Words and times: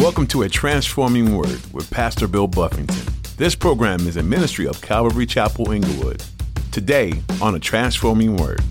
Welcome 0.00 0.26
to 0.28 0.44
A 0.44 0.48
Transforming 0.48 1.36
Word 1.36 1.60
with 1.74 1.90
Pastor 1.90 2.26
Bill 2.26 2.46
Buffington. 2.46 3.04
This 3.36 3.54
program 3.54 4.08
is 4.08 4.16
a 4.16 4.22
ministry 4.22 4.66
of 4.66 4.80
Calvary 4.80 5.26
Chapel 5.26 5.72
Inglewood. 5.72 6.24
Today 6.72 7.12
on 7.42 7.54
A 7.54 7.60
Transforming 7.60 8.38
Word. 8.38 8.62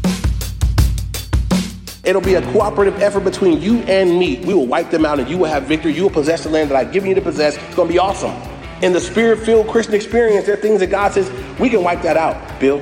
It'll 2.04 2.20
be 2.20 2.34
a 2.34 2.42
cooperative 2.52 3.00
effort 3.00 3.20
between 3.20 3.62
you 3.62 3.78
and 3.82 4.18
me. 4.18 4.40
We 4.40 4.56
will 4.56 4.66
wipe 4.66 4.90
them 4.90 5.06
out 5.06 5.20
and 5.20 5.30
you 5.30 5.38
will 5.38 5.50
have 5.50 5.66
victory. 5.66 5.94
You 5.94 6.02
will 6.02 6.10
possess 6.10 6.46
the 6.46 6.50
land 6.50 6.72
that 6.72 6.76
I've 6.76 6.92
given 6.92 7.10
you 7.10 7.16
to 7.16 7.22
possess. 7.22 7.58
It's 7.58 7.76
going 7.76 7.88
to 7.88 7.94
be 7.94 8.00
awesome. 8.00 8.34
In 8.82 8.92
the 8.92 9.00
spirit 9.00 9.38
filled 9.38 9.68
Christian 9.68 9.94
experience, 9.94 10.48
there 10.48 10.56
are 10.56 10.62
things 10.62 10.80
that 10.80 10.90
God 10.90 11.12
says, 11.12 11.30
we 11.60 11.70
can 11.70 11.84
wipe 11.84 12.02
that 12.02 12.18
out, 12.18 12.60
Bill. 12.60 12.82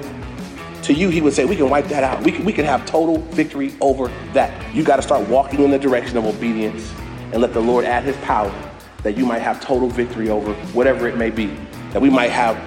To 0.84 0.93
you, 0.93 1.09
he 1.09 1.20
would 1.20 1.34
say, 1.34 1.43
we 1.43 1.57
can 1.57 1.70
wipe 1.70 1.88
that 1.88 2.05
out. 2.05 2.23
We 2.23 2.32
can, 2.32 2.45
we 2.45 2.54
can 2.54 2.64
have 2.64 2.86
total 2.86 3.18
victory 3.18 3.75
over 3.82 4.07
that. 4.32 4.73
You 4.73 4.86
got 4.86 4.95
to 4.95 5.02
start 5.02 5.27
walking 5.27 5.66
in 5.66 5.70
the 5.70 5.79
direction 5.79 6.16
of 6.16 6.23
obedience 6.23 6.93
and 7.32 7.41
let 7.41 7.54
the 7.54 7.59
Lord 7.59 7.86
add 7.86 8.04
his 8.04 8.18
power 8.18 8.54
that 9.04 9.18
you 9.18 9.25
might 9.25 9.41
have 9.41 9.62
total 9.62 9.90
victory 9.90 10.30
over 10.30 10.54
whatever 10.73 11.08
it 11.08 11.18
may 11.18 11.30
be. 11.30 11.48
That 11.91 12.02
we 12.02 12.09
might 12.09 12.31
have 12.31 12.58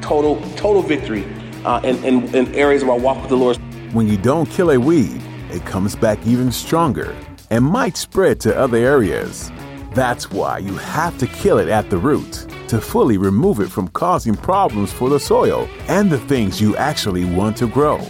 total, 0.00 0.40
total 0.56 0.82
victory 0.82 1.24
uh, 1.64 1.80
in, 1.82 2.02
in, 2.04 2.34
in 2.34 2.54
areas 2.54 2.82
of 2.82 2.88
our 2.88 2.98
walk 2.98 3.20
with 3.20 3.30
the 3.30 3.36
Lord. 3.36 3.56
When 3.92 4.08
you 4.08 4.16
don't 4.16 4.48
kill 4.50 4.70
a 4.70 4.78
weed, 4.78 5.22
it 5.50 5.64
comes 5.64 5.94
back 5.94 6.18
even 6.26 6.50
stronger 6.50 7.14
and 7.50 7.64
might 7.64 7.96
spread 7.96 8.40
to 8.40 8.56
other 8.56 8.78
areas. 8.78 9.52
That's 9.92 10.30
why 10.30 10.58
you 10.58 10.74
have 10.74 11.16
to 11.18 11.26
kill 11.26 11.58
it 11.58 11.68
at 11.68 11.88
the 11.90 11.98
root 11.98 12.46
to 12.68 12.80
fully 12.80 13.18
remove 13.18 13.60
it 13.60 13.68
from 13.68 13.88
causing 13.88 14.34
problems 14.34 14.92
for 14.92 15.08
the 15.08 15.20
soil 15.20 15.68
and 15.86 16.10
the 16.10 16.18
things 16.18 16.60
you 16.60 16.76
actually 16.76 17.24
want 17.24 17.56
to 17.58 17.68
grow. 17.68 18.00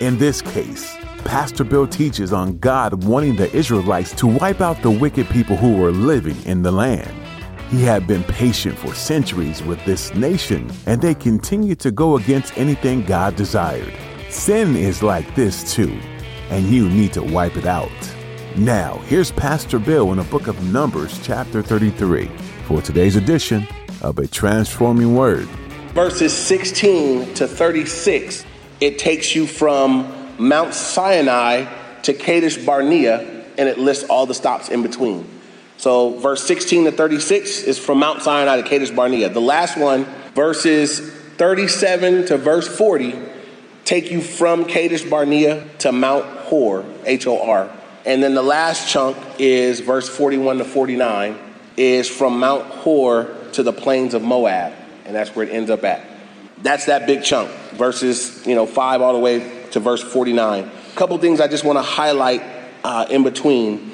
In 0.00 0.18
this 0.18 0.40
case, 0.40 0.96
Pastor 1.24 1.64
Bill 1.64 1.86
teaches 1.86 2.32
on 2.32 2.58
God 2.58 3.04
wanting 3.04 3.34
the 3.34 3.52
Israelites 3.56 4.12
to 4.16 4.26
wipe 4.26 4.60
out 4.60 4.82
the 4.82 4.90
wicked 4.90 5.26
people 5.30 5.56
who 5.56 5.76
were 5.76 5.90
living 5.90 6.40
in 6.44 6.62
the 6.62 6.70
land. 6.70 7.12
He 7.70 7.82
had 7.82 8.06
been 8.06 8.22
patient 8.24 8.78
for 8.78 8.94
centuries 8.94 9.62
with 9.62 9.84
this 9.84 10.14
nation, 10.14 10.70
and 10.86 11.00
they 11.00 11.14
continued 11.14 11.80
to 11.80 11.90
go 11.90 12.16
against 12.16 12.56
anything 12.56 13.04
God 13.04 13.34
desired. 13.36 13.92
Sin 14.28 14.76
is 14.76 15.02
like 15.02 15.34
this 15.34 15.74
too, 15.74 15.98
and 16.50 16.66
you 16.66 16.88
need 16.88 17.12
to 17.14 17.22
wipe 17.22 17.56
it 17.56 17.66
out. 17.66 17.90
Now, 18.56 18.98
here's 19.06 19.32
Pastor 19.32 19.78
Bill 19.80 20.12
in 20.12 20.18
the 20.18 20.24
book 20.24 20.46
of 20.46 20.62
Numbers, 20.72 21.18
chapter 21.24 21.62
33, 21.62 22.26
for 22.66 22.80
today's 22.80 23.16
edition 23.16 23.66
of 24.02 24.18
A 24.18 24.28
Transforming 24.28 25.16
Word. 25.16 25.48
Verses 25.94 26.32
16 26.32 27.34
to 27.34 27.48
36, 27.48 28.44
it 28.80 28.98
takes 28.98 29.34
you 29.34 29.46
from 29.46 30.13
Mount 30.38 30.74
Sinai 30.74 31.66
to 32.02 32.12
Kadesh 32.12 32.58
Barnea, 32.58 33.44
and 33.56 33.68
it 33.68 33.78
lists 33.78 34.04
all 34.04 34.26
the 34.26 34.34
stops 34.34 34.68
in 34.68 34.82
between. 34.82 35.28
So, 35.76 36.18
verse 36.18 36.46
16 36.46 36.84
to 36.84 36.92
36 36.92 37.62
is 37.62 37.78
from 37.78 37.98
Mount 37.98 38.22
Sinai 38.22 38.60
to 38.60 38.68
Kadesh 38.68 38.90
Barnea. 38.90 39.28
The 39.28 39.40
last 39.40 39.76
one, 39.76 40.04
verses 40.34 41.00
37 41.36 42.26
to 42.26 42.38
verse 42.38 42.68
40, 42.68 43.14
take 43.84 44.10
you 44.10 44.20
from 44.20 44.64
Kadesh 44.64 45.02
Barnea 45.02 45.66
to 45.80 45.92
Mount 45.92 46.24
Hor, 46.24 46.84
H 47.04 47.26
O 47.26 47.42
R. 47.42 47.70
And 48.06 48.22
then 48.22 48.34
the 48.34 48.42
last 48.42 48.88
chunk 48.88 49.16
is 49.38 49.80
verse 49.80 50.08
41 50.08 50.58
to 50.58 50.64
49, 50.64 51.38
is 51.76 52.08
from 52.08 52.38
Mount 52.38 52.64
Hor 52.64 53.34
to 53.52 53.62
the 53.62 53.72
plains 53.72 54.14
of 54.14 54.22
Moab. 54.22 54.72
And 55.06 55.14
that's 55.14 55.34
where 55.34 55.46
it 55.46 55.52
ends 55.52 55.70
up 55.70 55.84
at. 55.84 56.04
That's 56.62 56.86
that 56.86 57.06
big 57.06 57.24
chunk, 57.24 57.50
verses, 57.72 58.46
you 58.46 58.54
know, 58.54 58.64
5 58.64 59.02
all 59.02 59.12
the 59.12 59.18
way 59.18 59.53
to 59.74 59.80
verse 59.80 60.02
49. 60.02 60.64
A 60.64 60.96
couple 60.96 61.18
things 61.18 61.40
I 61.40 61.48
just 61.48 61.64
want 61.64 61.78
to 61.78 61.82
highlight 61.82 62.42
uh, 62.82 63.06
in 63.10 63.22
between. 63.22 63.92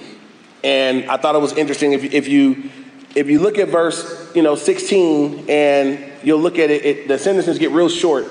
And 0.62 1.10
I 1.10 1.16
thought 1.16 1.34
it 1.34 1.40
was 1.40 1.54
interesting 1.54 1.92
if, 1.92 2.04
if 2.04 2.28
you 2.28 2.70
if 3.16 3.28
you 3.28 3.40
look 3.40 3.58
at 3.58 3.68
verse 3.68 4.30
you 4.36 4.42
know 4.42 4.54
16 4.54 5.46
and 5.48 5.98
you'll 6.22 6.38
look 6.38 6.58
at 6.58 6.70
it, 6.70 6.84
it, 6.84 7.08
the 7.08 7.18
sentences 7.18 7.58
get 7.58 7.72
real 7.72 7.88
short. 7.88 8.26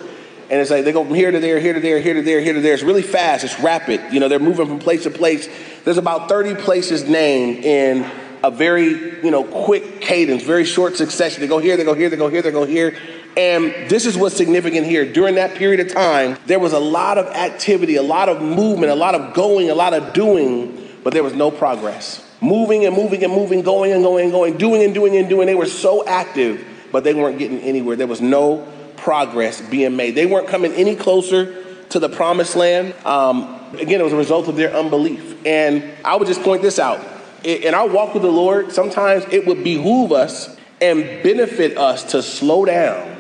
And 0.52 0.60
it's 0.60 0.72
like 0.72 0.86
they 0.86 0.92
go 0.92 1.04
from 1.04 1.14
here 1.14 1.32
to 1.32 1.40
there 1.40 1.60
here 1.60 1.74
to 1.74 1.80
there 1.80 2.00
here 2.00 2.14
to 2.14 2.22
there 2.22 2.40
here 2.40 2.54
to 2.54 2.62
there. 2.62 2.74
It's 2.74 2.84
really 2.84 3.02
fast. 3.02 3.44
It's 3.44 3.60
rapid. 3.60 4.14
You 4.14 4.20
know 4.20 4.28
they're 4.28 4.40
moving 4.40 4.68
from 4.68 4.80
place 4.80 5.04
to 5.04 5.10
place. 5.10 5.50
There's 5.86 5.98
about 5.98 6.30
30 6.30 6.56
places 6.56 7.10
named 7.10 7.66
in 7.66 8.10
a 8.44 8.52
very 8.52 9.24
you 9.24 9.32
know 9.32 9.44
quick 9.44 10.02
cadence 10.02 10.44
very 10.44 10.66
short 10.66 10.98
succession. 10.98 11.42
They 11.42 11.48
go 11.48 11.58
here 11.58 11.78
they 11.78 11.84
go 11.84 11.96
here 11.96 12.10
they 12.10 12.18
go 12.18 12.30
here 12.30 12.44
they 12.44 12.52
go 12.52 12.66
here 12.66 12.96
and 13.38 13.90
this 13.90 14.06
is 14.06 14.18
what's 14.18 14.36
significant 14.36 14.86
here. 14.86 15.12
During 15.12 15.36
that 15.36 15.56
period 15.56 15.80
of 15.80 15.94
time, 15.94 16.38
there 16.46 16.60
was 16.60 16.74
a 16.74 16.80
lot 16.80 17.18
of 17.18 17.28
activity, 17.28 17.96
a 17.96 18.04
lot 18.04 18.28
of 18.28 18.42
movement, 18.42 18.92
a 18.92 18.96
lot 18.96 19.16
of 19.16 19.34
going, 19.34 19.70
a 19.70 19.76
lot 19.76 19.94
of 19.94 20.14
doing, 20.14 20.90
but 21.04 21.14
there 21.14 21.24
was 21.24 21.34
no 21.34 21.52
progress. 21.52 22.26
Moving 22.42 22.86
and 22.86 22.96
moving 22.96 23.24
and 23.24 23.34
moving, 23.34 23.62
going 23.62 23.92
and 23.92 24.04
going 24.04 24.26
and 24.26 24.32
going, 24.32 24.58
doing 24.58 24.84
and 24.84 24.94
doing 24.94 25.16
and 25.16 25.30
doing. 25.30 25.46
They 25.46 25.56
were 25.56 25.66
so 25.66 26.06
active, 26.06 26.66
but 26.92 27.04
they 27.04 27.14
weren't 27.14 27.38
getting 27.38 27.60
anywhere. 27.60 27.96
There 27.96 28.08
was 28.08 28.22
no 28.22 28.68
progress 28.98 29.62
being 29.62 29.96
made. 29.96 30.16
They 30.16 30.26
weren't 30.26 30.48
coming 30.48 30.74
any 30.74 30.96
closer 30.96 31.64
to 31.90 32.00
the 32.00 32.10
promised 32.10 32.56
land. 32.56 32.94
Um, 33.06 33.60
again, 33.74 34.02
it 34.02 34.04
was 34.04 34.14
a 34.14 34.18
result 34.18 34.48
of 34.48 34.56
their 34.56 34.74
unbelief. 34.74 35.46
And 35.46 35.84
I 36.04 36.16
would 36.16 36.28
just 36.28 36.42
point 36.44 36.62
this 36.62 36.80
out. 36.80 37.06
In 37.44 37.74
our 37.74 37.88
walk 37.88 38.14
with 38.14 38.24
the 38.24 38.32
Lord, 38.32 38.72
sometimes 38.72 39.24
it 39.32 39.48
would 39.48 39.64
behoove 39.64 40.12
us 40.12 40.58
and 40.82 41.04
benefit 41.24 41.78
us 41.78 42.12
to 42.12 42.22
slow 42.22 42.66
down 42.66 43.19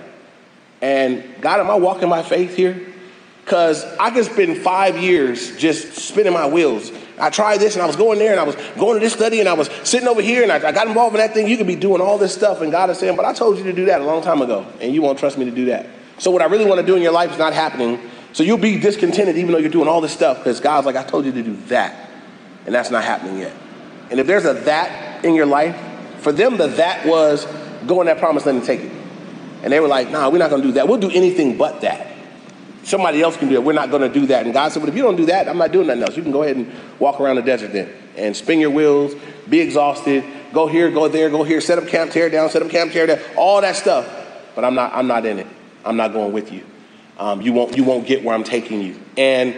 and 0.82 1.24
God, 1.42 1.60
am 1.60 1.70
I 1.70 1.76
walking 1.76 2.10
my 2.10 2.24
faith 2.24 2.56
here? 2.56 2.88
Because 3.44 3.84
I 4.00 4.12
can 4.12 4.24
spend 4.24 4.58
five 4.60 4.98
years 4.98 5.58
just 5.58 5.96
spinning 5.96 6.34
my 6.34 6.48
wheels. 6.48 6.92
I 7.20 7.30
tried 7.30 7.58
this 7.58 7.74
and 7.74 7.82
I 7.82 7.88
was 7.88 7.96
going 7.96 8.20
there 8.20 8.32
and 8.32 8.40
I 8.40 8.44
was 8.44 8.56
going 8.78 8.94
to 8.94 9.00
this 9.00 9.14
study 9.14 9.40
and 9.40 9.50
I 9.50 9.54
was 9.54 9.70
sitting 9.84 10.08
over 10.08 10.22
here 10.22 10.44
and 10.44 10.52
I, 10.52 10.56
I 10.56 10.72
got 10.72 10.88
involved 10.88 11.16
in 11.16 11.20
that 11.20 11.34
thing. 11.34 11.48
You 11.48 11.58
could 11.58 11.68
be 11.68 11.76
doing 11.76 12.02
all 12.02 12.18
this 12.18 12.34
stuff 12.34 12.62
and 12.62 12.72
God 12.72 12.90
is 12.90 13.00
saying, 13.00 13.16
but 13.16 13.26
I 13.26 13.34
told 13.34 13.58
you 13.58 13.64
to 13.66 13.74
do 13.74 13.86
that 13.86 14.02
a 14.02 14.06
long 14.06 14.22
time 14.22 14.42
ago 14.42 14.66
and 14.80 14.94
you 14.94 15.02
won't 15.02 15.20
trust 15.20 15.38
me 15.38 15.46
to 15.46 15.52
do 15.52 15.66
that. 15.66 15.88
So 16.18 16.32
what 16.32 16.42
I 16.42 16.46
really 16.46 16.66
want 16.66 16.80
to 16.80 16.86
do 16.86 16.96
in 16.96 17.02
your 17.02 17.12
life 17.12 17.32
is 17.32 17.38
not 17.38 17.54
happening. 17.54 18.00
So 18.34 18.44
you'll 18.44 18.58
be 18.58 18.80
discontented 18.80 19.36
even 19.38 19.52
though 19.52 19.58
you're 19.58 19.70
doing 19.70 19.88
all 19.88 20.00
this 20.00 20.14
stuff 20.14 20.38
because 20.38 20.60
God's 20.60 20.86
like, 20.86 20.96
I 20.96 21.04
told 21.04 21.26
you 21.26 21.32
to 21.34 21.44
do 21.44 21.56
that. 21.68 22.10
And 22.66 22.76
that's 22.76 22.92
not 22.92 23.04
happening 23.04 23.40
yet. 23.40 23.54
And 24.12 24.20
if 24.20 24.28
there's 24.28 24.46
a 24.46 24.54
that 24.54 25.26
in 25.26 25.34
your 25.34 25.46
life, 25.46 25.76
for 26.20 26.32
them, 26.32 26.58
the 26.58 26.68
that 26.68 27.06
was 27.06 27.46
go 27.88 28.02
in 28.02 28.08
that 28.08 28.20
promised 28.20 28.46
land 28.46 28.60
and 28.60 28.68
take 28.68 28.82
it. 28.82 28.92
And 29.64 29.74
they 29.74 29.80
were 29.80 29.88
like, 29.88 30.10
nah, 30.10 30.30
we're 30.30 30.38
not 30.38 30.50
going 30.50 30.62
to 30.62 30.68
do 30.68 30.74
that. 30.76 30.88
We'll 30.88 31.00
do 31.00 31.12
anything 31.12 31.58
but 31.58 31.82
that. 31.82 32.08
Somebody 32.84 33.22
else 33.22 33.38
can 33.38 33.50
do 33.50 33.56
it. 33.56 33.64
We're 33.64 33.74
not 33.74 33.92
going 33.92 34.02
to 34.02 34.10
do 34.10 34.26
that. 34.28 34.46
And 34.46 34.54
God 34.54 34.72
said, 34.72 34.80
but 34.80 34.90
if 34.90 34.96
you 34.96 35.04
don't 35.04 35.16
do 35.16 35.26
that, 35.28 35.48
I'm 35.48 35.58
not 35.58 35.72
doing 35.72 35.88
nothing 35.88 36.04
else. 36.04 36.18
You 36.18 36.24
can 36.24 36.32
go 36.32 36.44
ahead 36.44 36.56
and 36.56 36.72
walk 36.98 37.20
around 37.20 37.36
the 37.36 37.42
desert 37.42 37.74
then 37.74 37.94
and 38.16 38.36
spin 38.36 38.60
your 38.60 38.72
wheels, 38.72 39.14
be 39.48 39.60
exhausted, 39.60 40.24
go 40.54 40.68
here, 40.68 40.90
go 40.90 41.08
there, 41.08 41.30
go 41.30 41.44
here, 41.44 41.62
set 41.62 41.78
up 41.78 41.88
camp, 41.88 42.12
tear 42.12 42.30
down, 42.30 42.50
set 42.50 42.62
up 42.62 42.70
camp, 42.70 42.92
tear 42.92 43.06
down, 43.06 43.20
all 43.36 43.62
that 43.62 43.76
stuff. 43.76 44.08
But 44.56 44.66
I'm 44.66 44.76
not, 44.76 44.94
I'm 44.94 45.08
not 45.08 45.26
in 45.26 45.40
it. 45.40 45.48
I'm 45.86 45.98
not 45.98 46.14
going 46.14 46.34
with 46.34 46.52
you. 46.52 46.66
Um, 47.18 47.42
you, 47.42 47.54
won't, 47.54 47.76
you 47.78 47.84
won't 47.84 48.08
get 48.08 48.24
where 48.24 48.34
I'm 48.34 48.44
taking 48.44 48.82
you. 48.82 49.00
And 49.18 49.56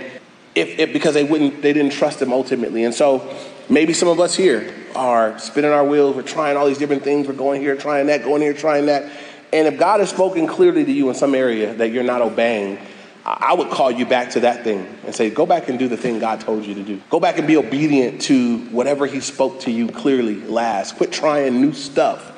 if, 0.55 0.79
if 0.79 0.93
because 0.93 1.13
they 1.13 1.23
wouldn't, 1.23 1.61
they 1.61 1.73
didn't 1.73 1.93
trust 1.93 2.21
him 2.21 2.33
ultimately. 2.33 2.83
And 2.83 2.93
so 2.93 3.35
maybe 3.69 3.93
some 3.93 4.09
of 4.09 4.19
us 4.19 4.35
here 4.35 4.73
are 4.95 5.37
spinning 5.39 5.71
our 5.71 5.85
wheels. 5.85 6.15
We're 6.15 6.23
trying 6.23 6.57
all 6.57 6.65
these 6.65 6.77
different 6.77 7.03
things. 7.03 7.27
We're 7.27 7.33
going 7.33 7.61
here, 7.61 7.77
trying 7.77 8.07
that, 8.07 8.23
going 8.23 8.41
here, 8.41 8.53
trying 8.53 8.87
that. 8.87 9.09
And 9.53 9.67
if 9.67 9.77
God 9.77 9.99
has 9.99 10.09
spoken 10.09 10.47
clearly 10.47 10.85
to 10.85 10.91
you 10.91 11.09
in 11.09 11.15
some 11.15 11.35
area 11.35 11.73
that 11.75 11.91
you're 11.91 12.03
not 12.03 12.21
obeying, 12.21 12.79
I 13.25 13.53
would 13.53 13.69
call 13.69 13.91
you 13.91 14.05
back 14.05 14.31
to 14.31 14.41
that 14.41 14.63
thing 14.63 14.87
and 15.05 15.13
say, 15.13 15.29
go 15.29 15.45
back 15.45 15.69
and 15.69 15.77
do 15.77 15.87
the 15.87 15.97
thing 15.97 16.19
God 16.19 16.41
told 16.41 16.65
you 16.65 16.73
to 16.73 16.83
do. 16.83 17.01
Go 17.09 17.19
back 17.19 17.37
and 17.37 17.45
be 17.45 17.57
obedient 17.57 18.21
to 18.23 18.59
whatever 18.69 19.05
He 19.05 19.19
spoke 19.19 19.59
to 19.61 19.71
you 19.71 19.87
clearly 19.87 20.35
last. 20.35 20.95
Quit 20.95 21.11
trying 21.11 21.61
new 21.61 21.73
stuff 21.73 22.29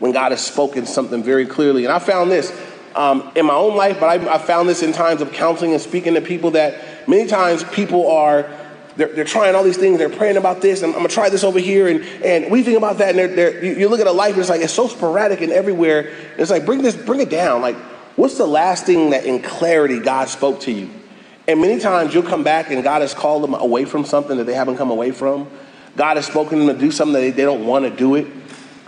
when 0.00 0.12
God 0.12 0.32
has 0.32 0.44
spoken 0.44 0.86
something 0.86 1.22
very 1.22 1.46
clearly. 1.46 1.84
And 1.84 1.92
I 1.92 2.00
found 2.00 2.30
this 2.30 2.52
um, 2.96 3.30
in 3.36 3.46
my 3.46 3.54
own 3.54 3.76
life, 3.76 4.00
but 4.00 4.06
I, 4.06 4.34
I 4.34 4.38
found 4.38 4.68
this 4.68 4.82
in 4.82 4.92
times 4.92 5.20
of 5.20 5.32
counseling 5.32 5.72
and 5.72 5.80
speaking 5.80 6.14
to 6.14 6.20
people 6.20 6.52
that 6.52 7.08
many 7.08 7.28
times 7.28 7.62
people 7.64 8.10
are 8.10 8.50
they're, 8.96 9.08
they're 9.08 9.24
trying 9.24 9.54
all 9.54 9.64
these 9.64 9.76
things. 9.76 9.98
They're 9.98 10.08
praying 10.08 10.36
about 10.36 10.60
this. 10.60 10.82
I'm, 10.82 10.90
I'm 10.90 10.96
going 10.96 11.08
to 11.08 11.14
try 11.14 11.28
this 11.28 11.42
over 11.42 11.58
here. 11.58 11.88
And, 11.88 12.04
and 12.24 12.50
we 12.50 12.62
think 12.62 12.78
about 12.78 12.98
that. 12.98 13.10
And 13.10 13.18
they're, 13.18 13.28
they're, 13.28 13.64
you, 13.64 13.74
you, 13.74 13.88
look 13.88 14.00
at 14.00 14.06
a 14.06 14.12
life 14.12 14.32
and 14.32 14.40
it's 14.40 14.50
like, 14.50 14.60
it's 14.60 14.72
so 14.72 14.88
sporadic 14.88 15.40
and 15.40 15.52
everywhere. 15.52 16.12
It's 16.38 16.50
like, 16.50 16.64
bring 16.64 16.82
this, 16.82 16.96
bring 16.96 17.20
it 17.20 17.30
down. 17.30 17.60
Like, 17.60 17.76
what's 18.16 18.38
the 18.38 18.46
last 18.46 18.86
thing 18.86 19.10
that 19.10 19.24
in 19.24 19.42
clarity 19.42 19.98
God 19.98 20.28
spoke 20.28 20.60
to 20.60 20.72
you? 20.72 20.90
And 21.48 21.60
many 21.60 21.80
times 21.80 22.14
you'll 22.14 22.22
come 22.22 22.44
back 22.44 22.70
and 22.70 22.82
God 22.82 23.02
has 23.02 23.14
called 23.14 23.42
them 23.42 23.54
away 23.54 23.84
from 23.84 24.04
something 24.04 24.38
that 24.38 24.44
they 24.44 24.54
haven't 24.54 24.76
come 24.76 24.90
away 24.90 25.10
from. 25.10 25.50
God 25.96 26.16
has 26.16 26.26
spoken 26.26 26.60
to 26.60 26.66
them 26.66 26.76
to 26.76 26.80
do 26.80 26.90
something 26.90 27.14
that 27.14 27.20
they, 27.20 27.30
they 27.30 27.44
don't 27.44 27.66
want 27.66 27.84
to 27.84 27.90
do 27.90 28.14
it. 28.14 28.26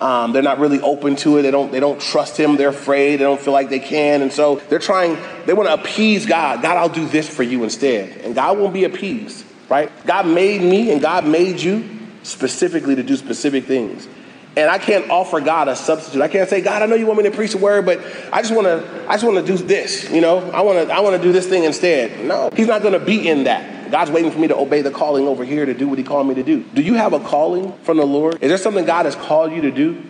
Um, 0.00 0.32
they're 0.32 0.42
not 0.42 0.58
really 0.58 0.80
open 0.80 1.16
to 1.16 1.38
it. 1.38 1.42
They 1.42 1.50
don't, 1.50 1.72
they 1.72 1.80
don't 1.80 2.00
trust 2.00 2.36
him. 2.36 2.56
They're 2.56 2.68
afraid. 2.68 3.16
They 3.16 3.24
don't 3.24 3.40
feel 3.40 3.54
like 3.54 3.70
they 3.70 3.78
can. 3.78 4.22
And 4.22 4.32
so 4.32 4.56
they're 4.68 4.78
trying, 4.78 5.18
they 5.46 5.54
want 5.54 5.68
to 5.68 5.74
appease 5.74 6.26
God. 6.26 6.62
God, 6.62 6.76
I'll 6.76 6.88
do 6.88 7.06
this 7.06 7.28
for 7.28 7.42
you 7.42 7.64
instead. 7.64 8.18
And 8.18 8.34
God 8.34 8.58
won't 8.58 8.74
be 8.74 8.84
appeased 8.84 9.45
right? 9.68 9.90
God 10.06 10.26
made 10.26 10.62
me 10.62 10.92
and 10.92 11.00
God 11.00 11.26
made 11.26 11.60
you 11.60 11.98
specifically 12.22 12.94
to 12.96 13.02
do 13.02 13.16
specific 13.16 13.64
things. 13.64 14.08
And 14.56 14.70
I 14.70 14.78
can't 14.78 15.10
offer 15.10 15.40
God 15.40 15.68
a 15.68 15.76
substitute. 15.76 16.22
I 16.22 16.28
can't 16.28 16.48
say, 16.48 16.62
God, 16.62 16.82
I 16.82 16.86
know 16.86 16.94
you 16.94 17.06
want 17.06 17.18
me 17.18 17.24
to 17.24 17.30
preach 17.30 17.52
the 17.52 17.58
word, 17.58 17.84
but 17.84 18.00
I 18.32 18.40
just 18.40 18.54
want 18.54 18.66
to, 18.66 19.06
I 19.06 19.12
just 19.12 19.24
want 19.24 19.46
to 19.46 19.56
do 19.56 19.62
this. 19.62 20.10
You 20.10 20.22
know, 20.22 20.50
I 20.50 20.62
want 20.62 20.88
to, 20.88 20.94
I 20.94 21.00
want 21.00 21.14
to 21.14 21.22
do 21.22 21.30
this 21.30 21.46
thing 21.46 21.64
instead. 21.64 22.24
No, 22.24 22.48
He's 22.56 22.66
not 22.66 22.80
going 22.80 22.94
to 22.94 23.04
be 23.04 23.28
in 23.28 23.44
that. 23.44 23.90
God's 23.90 24.10
waiting 24.10 24.30
for 24.30 24.38
me 24.38 24.48
to 24.48 24.56
obey 24.56 24.80
the 24.80 24.90
calling 24.90 25.28
over 25.28 25.44
here 25.44 25.66
to 25.66 25.74
do 25.74 25.86
what 25.86 25.98
He 25.98 26.04
called 26.04 26.26
me 26.26 26.34
to 26.36 26.42
do. 26.42 26.62
Do 26.62 26.80
you 26.80 26.94
have 26.94 27.12
a 27.12 27.20
calling 27.20 27.72
from 27.82 27.98
the 27.98 28.06
Lord? 28.06 28.42
Is 28.42 28.48
there 28.48 28.56
something 28.56 28.86
God 28.86 29.04
has 29.04 29.14
called 29.14 29.52
you 29.52 29.60
to 29.60 29.70
do? 29.70 30.02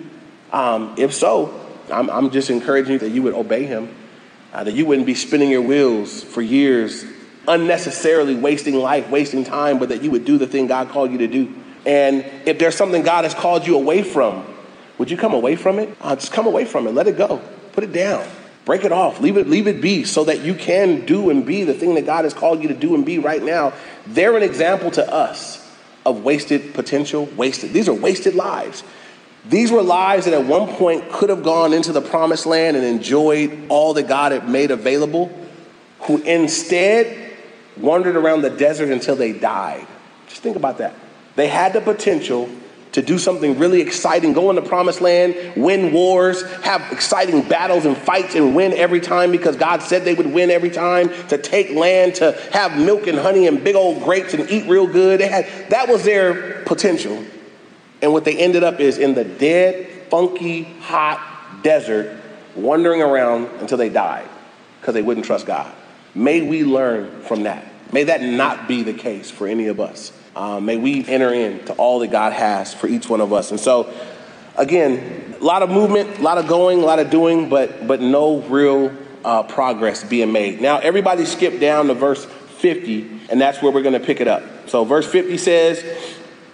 Um, 0.53 0.95
if 0.97 1.13
so, 1.13 1.53
I'm, 1.93 2.09
I'm, 2.09 2.31
just 2.31 2.49
encouraging 2.49 2.95
you 2.95 2.99
that 3.01 3.11
you 3.11 3.23
would 3.23 3.35
obey 3.35 3.65
Him, 3.65 3.93
uh, 4.53 4.63
that 4.63 4.75
you 4.75 4.87
wouldn't 4.87 5.07
be 5.07 5.15
spinning 5.15 5.51
your 5.51 5.63
wheels 5.63 6.23
for 6.23 6.41
years, 6.41 7.05
unnecessarily 7.49 8.35
wasting 8.35 8.75
life, 8.75 9.09
wasting 9.11 9.45
time, 9.45 9.79
but 9.79 9.89
that 9.91 10.03
you 10.03 10.11
would 10.11 10.25
do 10.25 10.39
the 10.39 10.47
thing 10.47 10.67
God 10.67 10.89
called 10.89 11.11
you 11.11 11.19
to 11.19 11.27
do. 11.27 11.55
And 11.85 12.25
if 12.47 12.59
there's 12.59 12.75
something 12.75 13.03
God 13.03 13.25
has 13.25 13.35
called 13.35 13.67
you 13.67 13.77
away 13.77 14.03
from, 14.03 14.45
would 14.99 15.11
you 15.11 15.17
come 15.17 15.35
away 15.35 15.57
from 15.57 15.79
it? 15.79 15.97
Uh, 16.01 16.17
just 16.17 16.33
come 16.33 16.47
away 16.47 16.65
from 16.65 16.87
it. 16.87 16.93
Let 16.93 17.07
it 17.07 17.17
go. 17.17 17.41
Put 17.73 17.85
it 17.85 17.93
down. 17.93 18.27
Break 18.65 18.85
it 18.85 18.91
off. 18.91 19.21
Leave 19.21 19.37
it, 19.37 19.49
leave 19.49 19.69
it 19.69 19.81
be 19.81 20.03
so 20.05 20.25
that 20.25 20.41
you 20.41 20.55
can 20.55 21.07
do 21.07 21.31
and 21.31 21.47
be 21.47 21.63
the 21.63 21.75
thing 21.75 21.95
that 21.95 22.05
God 22.05 22.25
has 22.25 22.35
called 22.35 22.63
you 22.63 22.69
to 22.69 22.75
do 22.75 22.95
and 22.95 23.07
be 23.07 23.19
right 23.19 23.43
now. 23.43 23.73
They're 24.07 24.37
an 24.37 24.43
example 24.43 24.91
to 24.93 25.13
us 25.13 25.63
of 26.05 26.25
wasted 26.25 26.75
potential, 26.75 27.27
wasted. 27.37 27.73
These 27.73 27.89
are 27.89 27.95
wasted 27.95 28.35
lives. 28.35 28.83
These 29.49 29.71
were 29.71 29.83
lives 29.83 30.25
that 30.25 30.35
at 30.35 30.45
one 30.45 30.69
point 30.75 31.09
could 31.13 31.31
have 31.31 31.45
gone 31.45 31.73
into 31.73 31.93
the 31.93 32.01
promised 32.01 32.47
land 32.47 32.77
and 32.77 32.85
enjoyed 32.85 33.67
all 33.69 33.95
that 33.95 34.09
God 34.09 34.33
had 34.33 34.49
made 34.49 34.73
available, 34.73 35.31
who 36.01 36.21
instead 36.23 37.26
wandered 37.79 38.17
around 38.17 38.43
the 38.43 38.51
desert 38.51 38.91
until 38.91 39.17
they 39.17 39.33
died. 39.33 39.87
Just 40.29 40.43
think 40.43 40.57
about 40.57 40.79
that. 40.79 40.95
They 41.35 41.49
had 41.49 41.73
the 41.73 41.81
potential 41.81 42.49
to 42.93 43.03
do 43.03 43.19
something 43.19 43.59
really 43.59 43.83
exciting, 43.83 44.33
go 44.33 44.49
in 44.49 44.57
the 44.57 44.63
promised 44.63 45.03
land, 45.03 45.55
win 45.55 45.93
wars, 45.93 46.43
have 46.63 46.81
exciting 46.91 47.43
battles 47.43 47.85
and 47.85 47.95
fights 47.95 48.35
and 48.35 48.57
win 48.57 48.73
every 48.73 49.01
time 49.01 49.31
because 49.31 49.55
God 49.55 49.83
said 49.83 50.07
they 50.07 50.15
would 50.15 50.33
win 50.33 50.51
every 50.51 50.71
time, 50.71 51.11
to 51.29 51.37
take 51.37 51.73
land, 51.73 52.15
to 52.17 52.33
have 52.53 52.79
milk 52.79 53.07
and 53.07 53.19
honey 53.19 53.47
and 53.47 53.63
big 53.63 53.77
old 53.77 54.03
grapes 54.03 54.33
and 54.33 54.51
eat 54.51 54.67
real 54.67 54.87
good. 54.87 55.21
They 55.21 55.29
had, 55.29 55.47
that 55.69 55.91
was 55.91 56.05
their 56.05 56.63
potential. 56.65 57.23
And 58.01 58.15
what 58.15 58.25
they 58.25 58.39
ended 58.39 58.65
up 58.65 58.81
is 58.81 58.97
in 58.97 59.13
the 59.13 59.25
dead, 59.25 60.09
funky, 60.09 60.63
hot 60.63 61.63
desert, 61.63 62.19
wandering 62.55 63.03
around 63.03 63.47
until 63.61 63.77
they 63.77 63.91
died 63.91 64.27
because 64.81 64.95
they 64.95 65.03
wouldn't 65.03 65.27
trust 65.27 65.45
God. 65.45 65.71
May 66.17 66.41
we 66.41 66.65
learn 66.65 67.21
from 67.23 67.43
that. 67.45 67.65
May 67.93 68.05
that 68.05 68.23
not 68.23 68.67
be 68.67 68.83
the 68.83 68.95
case 68.95 69.31
for 69.31 69.47
any 69.47 69.67
of 69.67 69.79
us. 69.79 70.13
Uh, 70.35 70.61
may 70.61 70.77
we 70.77 71.07
enter 71.07 71.33
into 71.33 71.73
all 71.75 72.01
that 72.01 72.09
God 72.09 72.33
has 72.33 72.75
for 72.75 72.89
each 72.89 73.09
one 73.09 73.21
of 73.21 73.33
us. 73.33 73.51
And 73.51 73.61
so, 73.61 73.93
again, 74.57 75.35
a 75.41 75.45
lot 75.45 75.63
of 75.63 75.71
movement, 75.71 76.19
a 76.19 76.23
lot 76.23 76.39
of 76.39 76.49
going, 76.49 76.81
a 76.83 76.85
lot 76.85 76.99
of 76.99 77.11
doing, 77.11 77.49
but 77.49 77.87
but 77.87 78.01
no 78.01 78.41
real 78.41 78.93
uh, 79.25 79.43
progress 79.43 80.05
being 80.05 80.33
made. 80.33 80.61
Now, 80.61 80.79
everybody 80.79 81.25
skip 81.25 81.61
down 81.61 81.89
to 81.89 81.95
verse 81.95 82.25
50, 82.25 83.21
and 83.29 83.41
that's 83.41 83.61
where 83.61 83.73
we're 83.73 83.83
going 83.83 83.99
to 83.99 84.07
pick 84.07 84.21
it 84.21 84.29
up. 84.29 84.69
So, 84.69 84.85
verse 84.85 85.07
50 85.07 85.37
says, 85.37 85.85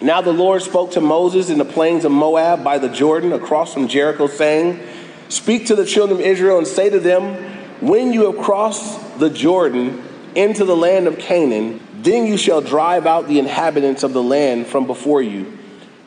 Now 0.01 0.23
the 0.23 0.33
Lord 0.33 0.63
spoke 0.63 0.93
to 0.93 1.01
Moses 1.01 1.51
in 1.51 1.59
the 1.59 1.65
plains 1.65 2.05
of 2.05 2.13
Moab 2.13 2.65
by 2.65 2.79
the 2.79 2.89
Jordan 2.89 3.33
across 3.33 3.73
from 3.73 3.89
Jericho, 3.89 4.27
saying, 4.27 4.81
Speak 5.29 5.67
to 5.67 5.75
the 5.75 5.85
children 5.85 6.21
of 6.21 6.27
Israel 6.27 6.59
and 6.59 6.67
say 6.67 6.91
to 6.91 7.01
them, 7.01 7.35
When 7.81 8.13
you 8.13 8.33
have 8.33 8.45
crossed 8.45 9.12
the 9.23 9.31
Jordan 9.31 10.03
into 10.35 10.65
the 10.65 10.77
land 10.77 11.07
of 11.07 11.17
Canaan, 11.17 11.81
then 12.03 12.27
you 12.27 12.37
shall 12.37 12.61
drive 12.61 13.07
out 13.07 13.29
the 13.29 13.39
inhabitants 13.39 14.03
of 14.03 14.13
the 14.13 14.23
land 14.23 14.67
from 14.67 14.87
before 14.87 15.23
you. 15.23 15.59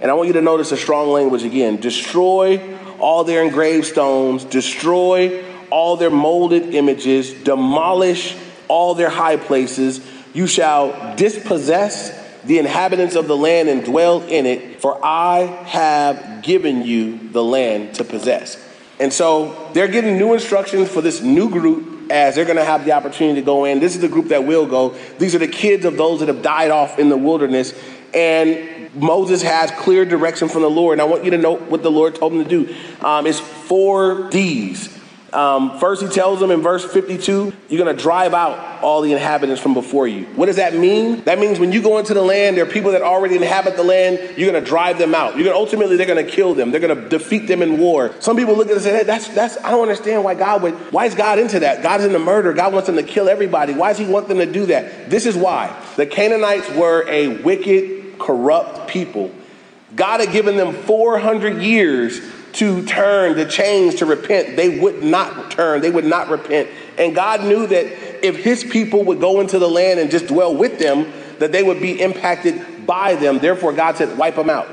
And 0.02 0.12
I 0.12 0.14
want 0.16 0.28
you 0.28 0.34
to 0.34 0.42
notice 0.42 0.72
the 0.72 0.78
strong 0.78 1.10
language 1.10 1.44
again. 1.44 1.78
Destroy 1.78 2.76
all 3.00 3.24
their 3.24 3.42
engraved 3.42 3.86
stones, 3.86 4.44
destroy 4.44 5.46
all 5.70 5.96
their 5.96 6.10
molded 6.10 6.76
images, 6.76 7.34
demolish 7.34 8.36
all 8.68 8.96
their 8.96 9.10
high 9.10 9.38
places. 9.38 10.06
You 10.34 10.46
shall 10.46 11.16
dispossess 11.16 12.22
the 12.44 12.60
inhabitants 12.60 13.16
of 13.16 13.28
the 13.28 13.38
land 13.38 13.70
and 13.70 13.86
dwell 13.86 14.24
in 14.24 14.46
it, 14.46 14.82
for 14.82 15.00
I 15.04 15.46
have 15.68 16.42
given 16.44 16.84
you 16.84 17.30
the 17.30 17.44
land 17.44 17.96
to 17.96 18.04
possess. 18.04 18.62
And 19.00 19.14
so 19.14 19.70
they're 19.74 19.88
getting 19.88 20.18
new 20.18 20.34
instructions 20.34 20.90
for 20.90 21.00
this 21.00 21.22
new 21.22 21.50
group 21.50 21.94
as 22.10 22.36
they're 22.36 22.46
going 22.46 22.57
to 22.57 22.66
have 22.66 22.86
the 22.86 22.92
opportunity 22.92 23.40
to 23.42 23.46
go 23.46 23.66
in. 23.66 23.80
This 23.80 23.96
is 23.96 24.02
the 24.02 24.07
group 24.07 24.30
that 24.30 24.46
will 24.46 24.66
go. 24.66 24.96
These 25.19 25.36
are 25.36 25.40
the 25.40 25.48
kids 25.48 25.86
of 25.86 25.98
those 25.98 26.19
that 26.19 26.28
have 26.28 26.42
died 26.42 26.72
off 26.72 27.00
in 27.00 27.10
the 27.10 27.18
wilderness. 27.18 27.74
And 28.13 28.94
Moses 28.96 29.42
has 29.42 29.72
clear 29.72 30.06
direction 30.06 30.48
from 30.48 30.62
the 30.62 30.69
Lord. 30.69 30.94
And 30.94 31.02
I 31.02 31.06
want 31.06 31.25
you 31.25 31.31
to 31.31 31.38
know 31.38 31.56
what 31.56 31.84
the 31.84 31.92
Lord 31.92 32.16
told 32.16 32.34
him 32.34 32.44
to 32.44 32.50
do. 32.50 32.75
Um, 33.04 33.28
it's 33.28 33.40
four 33.40 34.30
D's 34.30 34.94
um, 35.36 35.80
first, 35.80 36.02
he 36.02 36.08
tells 36.08 36.40
them 36.40 36.50
in 36.50 36.62
verse 36.62 36.86
52, 36.86 37.52
you're 37.68 37.84
going 37.84 37.94
to 37.94 38.02
drive 38.02 38.34
out 38.34 38.82
all 38.82 39.02
the 39.02 39.12
inhabitants 39.12 39.62
from 39.62 39.74
before 39.74 40.08
you. 40.08 40.24
What 40.28 40.46
does 40.46 40.56
that 40.56 40.74
mean? 40.74 41.26
That 41.26 41.40
means 41.40 41.60
when 41.60 41.74
you 41.74 41.82
go 41.82 41.98
into 41.98 42.14
the 42.14 42.22
land, 42.22 42.56
there 42.56 42.64
are 42.64 42.70
people 42.70 42.92
that 42.92 43.02
already 43.02 43.36
inhabit 43.36 43.76
the 43.76 43.84
land, 43.84 44.38
you're 44.38 44.50
going 44.50 44.64
to 44.64 44.68
drive 44.68 44.98
them 44.98 45.14
out. 45.14 45.36
You're 45.36 45.44
going 45.44 45.54
to 45.54 45.60
ultimately, 45.60 45.98
they're 45.98 46.08
going 46.08 46.26
to 46.26 46.32
kill 46.32 46.54
them. 46.54 46.72
They're 46.72 46.80
going 46.80 46.96
to 46.96 47.10
defeat 47.10 47.48
them 47.48 47.62
in 47.62 47.78
war. 47.78 48.16
Some 48.22 48.38
people 48.38 48.56
look 48.56 48.68
at 48.68 48.72
it 48.72 48.76
and 48.76 48.84
say, 48.84 48.98
hey, 48.98 49.04
that's, 49.04 49.28
that's, 49.28 49.58
I 49.58 49.72
don't 49.72 49.82
understand 49.82 50.24
why 50.24 50.36
God 50.36 50.62
would, 50.62 50.74
why 50.94 51.06
is 51.06 51.16
God 51.16 51.38
into 51.38 51.60
that? 51.60 51.84
God's 51.84 52.06
into 52.06 52.20
murder. 52.20 52.54
God 52.54 52.72
wants 52.72 52.88
them 52.88 52.96
to 52.96 53.04
kill 53.04 53.28
everybody. 53.28 53.74
Why 53.74 53.90
does 53.90 53.98
he 53.98 54.06
want 54.06 54.30
them 54.30 54.38
to 54.38 54.46
do 54.46 54.68
that? 54.68 55.10
This 55.10 55.26
is 55.26 55.36
why. 55.36 55.78
The 55.98 56.06
Canaanites 56.06 56.70
were 56.70 57.06
a 57.10 57.28
wicked, 57.42 58.20
corrupt 58.20 58.88
people. 58.88 59.31
God 59.96 60.20
had 60.20 60.31
given 60.31 60.58
them 60.58 60.74
400 60.74 61.62
years 61.62 62.20
to 62.56 62.86
turn, 62.86 63.36
to 63.36 63.48
change, 63.48 63.98
to 63.98 64.06
repent, 64.06 64.56
they 64.56 64.80
would 64.80 65.04
not 65.04 65.52
turn, 65.52 65.81
they 65.81 65.90
would 65.90 66.06
not 66.06 66.30
repent. 66.30 66.69
And 66.98 67.13
God 67.13 67.44
knew 67.44 67.68
that 67.68 68.25
if 68.25 68.38
his 68.38 68.63
people 68.63 69.04
would 69.06 69.19
go 69.19 69.42
into 69.42 69.60
the 69.60 69.68
land 69.68 70.00
and 70.00 70.10
just 70.10 70.28
dwell 70.28 70.56
with 70.56 70.80
them, 70.80 71.12
that 71.40 71.52
they 71.52 71.63
would 71.63 71.81
be 71.81 72.02
impacted 72.02 72.86
by 72.86 73.16
them. 73.16 73.40
Therefore, 73.40 73.74
God 73.74 73.98
said, 73.98 74.18
wipe 74.18 74.36
them 74.36 74.50
out. 74.50 74.68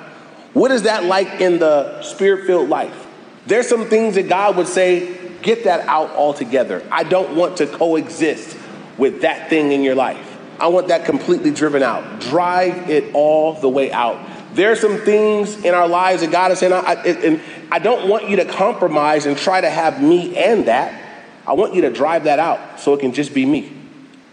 What 0.53 0.71
is 0.71 0.83
that 0.83 1.05
like 1.05 1.41
in 1.41 1.59
the 1.59 2.03
spirit 2.03 2.47
filled 2.47 2.69
life? 2.69 3.07
There's 3.47 3.69
some 3.69 3.87
things 3.87 4.15
that 4.15 4.29
God 4.29 4.57
would 4.57 4.69
say, 4.69 5.19
get 5.43 5.65
that 5.65 5.89
out 5.89 6.11
altogether. 6.11 6.87
I 6.91 7.03
don't 7.03 7.35
want 7.35 7.57
to 7.57 7.67
coexist 7.67 8.57
with 8.97 9.23
that 9.23 9.51
thing 9.51 9.73
in 9.73 9.83
your 9.83 9.97
life. 9.97 10.29
I 10.61 10.69
want 10.69 10.89
that 10.89 11.05
completely 11.05 11.51
driven 11.51 11.83
out. 11.83 12.21
Drive 12.21 12.89
it 12.89 13.13
all 13.15 13.55
the 13.55 13.69
way 13.69 13.91
out. 13.91 14.21
There 14.55 14.71
are 14.71 14.77
some 14.77 14.99
things 14.99 15.65
in 15.65 15.75
our 15.75 15.89
lives 15.89 16.21
that 16.21 16.31
God 16.31 16.51
is 16.53 16.59
saying, 16.59 16.73
I, 16.73 16.95
and 16.95 17.41
I 17.71 17.79
don't 17.79 18.09
want 18.09 18.29
you 18.29 18.37
to 18.37 18.45
compromise 18.45 19.27
and 19.27 19.37
try 19.37 19.61
to 19.61 19.71
have 19.71 20.03
me 20.03 20.37
and 20.37 20.67
that. 20.67 21.01
I 21.47 21.55
want 21.55 21.75
you 21.75 21.83
to 21.83 21.91
drive 21.91 22.25
that 22.25 22.39
out 22.39 22.81
so 22.81 22.95
it 22.95 23.01
can 23.01 23.13
just 23.13 23.35
be 23.35 23.47
me. 23.47 23.73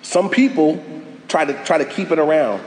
Some 0.01 0.30
people 0.30 0.83
try 1.27 1.45
to 1.45 1.54
try 1.63 1.77
to 1.77 1.86
keep 1.86 2.12
it 2.12 2.19
around 2.19 2.62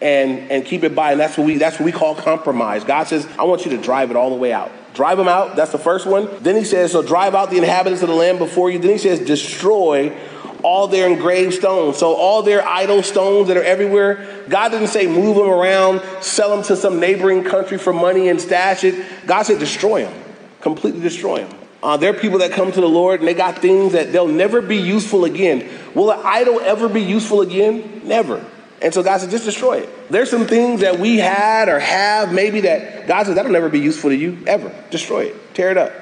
and 0.00 0.50
and 0.50 0.64
keep 0.64 0.84
it 0.84 0.94
by, 0.94 1.12
and 1.12 1.20
that's 1.20 1.36
what 1.36 1.46
we 1.46 1.58
that's 1.58 1.78
what 1.78 1.84
we 1.84 1.92
call 1.92 2.14
compromise. 2.14 2.84
God 2.84 3.04
says, 3.04 3.26
I 3.38 3.44
want 3.44 3.64
you 3.64 3.72
to 3.72 3.78
drive 3.78 4.10
it 4.10 4.16
all 4.16 4.30
the 4.30 4.36
way 4.36 4.52
out. 4.52 4.70
Drive 4.94 5.18
them 5.18 5.28
out. 5.28 5.56
That's 5.56 5.72
the 5.72 5.78
first 5.78 6.06
one. 6.06 6.28
Then 6.40 6.54
he 6.54 6.64
says, 6.64 6.92
so 6.92 7.02
drive 7.02 7.34
out 7.34 7.50
the 7.50 7.58
inhabitants 7.58 8.02
of 8.02 8.08
the 8.08 8.14
land 8.14 8.38
before 8.38 8.70
you. 8.70 8.78
Then 8.78 8.92
he 8.92 8.98
says, 8.98 9.18
destroy 9.18 10.16
all 10.64 10.88
their 10.88 11.06
engraved 11.06 11.54
stones. 11.54 11.98
So 11.98 12.14
all 12.14 12.42
their 12.42 12.66
idol 12.66 13.02
stones 13.02 13.48
that 13.48 13.56
are 13.56 13.62
everywhere, 13.62 14.44
God 14.48 14.70
didn't 14.70 14.88
say 14.88 15.06
move 15.06 15.36
them 15.36 15.48
around, 15.48 16.00
sell 16.22 16.56
them 16.56 16.64
to 16.64 16.76
some 16.76 16.98
neighboring 16.98 17.44
country 17.44 17.78
for 17.78 17.92
money 17.92 18.28
and 18.28 18.40
stash 18.40 18.82
it. 18.82 19.04
God 19.26 19.42
said 19.44 19.58
destroy 19.58 20.04
them, 20.04 20.24
completely 20.60 21.00
destroy 21.00 21.44
them. 21.44 21.58
Uh, 21.82 21.98
there 21.98 22.10
are 22.10 22.18
people 22.18 22.38
that 22.38 22.50
come 22.50 22.72
to 22.72 22.80
the 22.80 22.88
Lord 22.88 23.20
and 23.20 23.28
they 23.28 23.34
got 23.34 23.58
things 23.58 23.92
that 23.92 24.10
they'll 24.10 24.26
never 24.26 24.62
be 24.62 24.78
useful 24.78 25.26
again. 25.26 25.68
Will 25.94 26.10
an 26.10 26.20
idol 26.24 26.58
ever 26.60 26.88
be 26.88 27.02
useful 27.02 27.42
again? 27.42 28.00
Never. 28.04 28.42
And 28.80 28.92
so 28.92 29.02
God 29.02 29.20
said, 29.20 29.30
just 29.30 29.44
destroy 29.44 29.80
it. 29.80 30.10
There's 30.10 30.30
some 30.30 30.46
things 30.46 30.80
that 30.80 30.98
we 30.98 31.18
had 31.18 31.68
or 31.68 31.78
have 31.78 32.32
maybe 32.32 32.60
that 32.60 33.06
God 33.06 33.26
said 33.26 33.36
that'll 33.36 33.52
never 33.52 33.68
be 33.68 33.80
useful 33.80 34.10
to 34.10 34.16
you 34.16 34.38
ever. 34.46 34.74
Destroy 34.90 35.26
it. 35.26 35.54
Tear 35.54 35.70
it 35.70 35.76
up. 35.76 35.92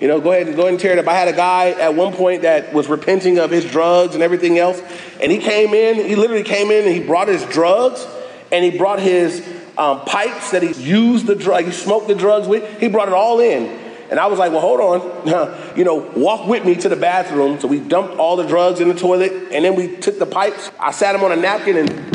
You 0.00 0.08
know, 0.08 0.20
go 0.20 0.32
ahead 0.32 0.46
and 0.46 0.56
go 0.56 0.62
ahead 0.62 0.72
and 0.72 0.80
tear 0.80 0.92
it 0.92 0.98
up. 0.98 1.08
I 1.08 1.14
had 1.14 1.28
a 1.28 1.32
guy 1.32 1.70
at 1.70 1.94
one 1.94 2.12
point 2.12 2.42
that 2.42 2.72
was 2.74 2.86
repenting 2.86 3.38
of 3.38 3.50
his 3.50 3.64
drugs 3.64 4.14
and 4.14 4.22
everything 4.22 4.58
else, 4.58 4.80
and 5.20 5.32
he 5.32 5.38
came 5.38 5.72
in. 5.72 5.96
He 6.06 6.16
literally 6.16 6.42
came 6.42 6.70
in 6.70 6.84
and 6.84 6.94
he 6.94 7.00
brought 7.00 7.28
his 7.28 7.44
drugs 7.46 8.06
and 8.52 8.64
he 8.64 8.76
brought 8.76 9.00
his 9.00 9.46
um, 9.78 10.00
pipes 10.04 10.52
that 10.52 10.62
he 10.62 10.72
used 10.82 11.26
the 11.26 11.34
drug, 11.34 11.64
he 11.64 11.72
smoked 11.72 12.08
the 12.08 12.14
drugs 12.14 12.48
with. 12.48 12.80
He 12.80 12.88
brought 12.88 13.08
it 13.08 13.14
all 13.14 13.40
in. 13.40 13.84
And 14.08 14.20
I 14.20 14.26
was 14.26 14.38
like, 14.38 14.52
well, 14.52 14.60
hold 14.60 14.80
on. 14.80 15.76
you 15.76 15.84
know, 15.84 15.96
walk 15.96 16.46
with 16.46 16.64
me 16.64 16.76
to 16.76 16.88
the 16.88 16.96
bathroom. 16.96 17.58
So 17.58 17.66
we 17.66 17.80
dumped 17.80 18.18
all 18.18 18.36
the 18.36 18.46
drugs 18.46 18.80
in 18.80 18.88
the 18.88 18.94
toilet, 18.94 19.32
and 19.50 19.64
then 19.64 19.74
we 19.74 19.96
took 19.96 20.18
the 20.18 20.26
pipes. 20.26 20.70
I 20.78 20.92
sat 20.92 21.14
him 21.14 21.24
on 21.24 21.32
a 21.32 21.36
napkin 21.36 21.76
and 21.76 22.05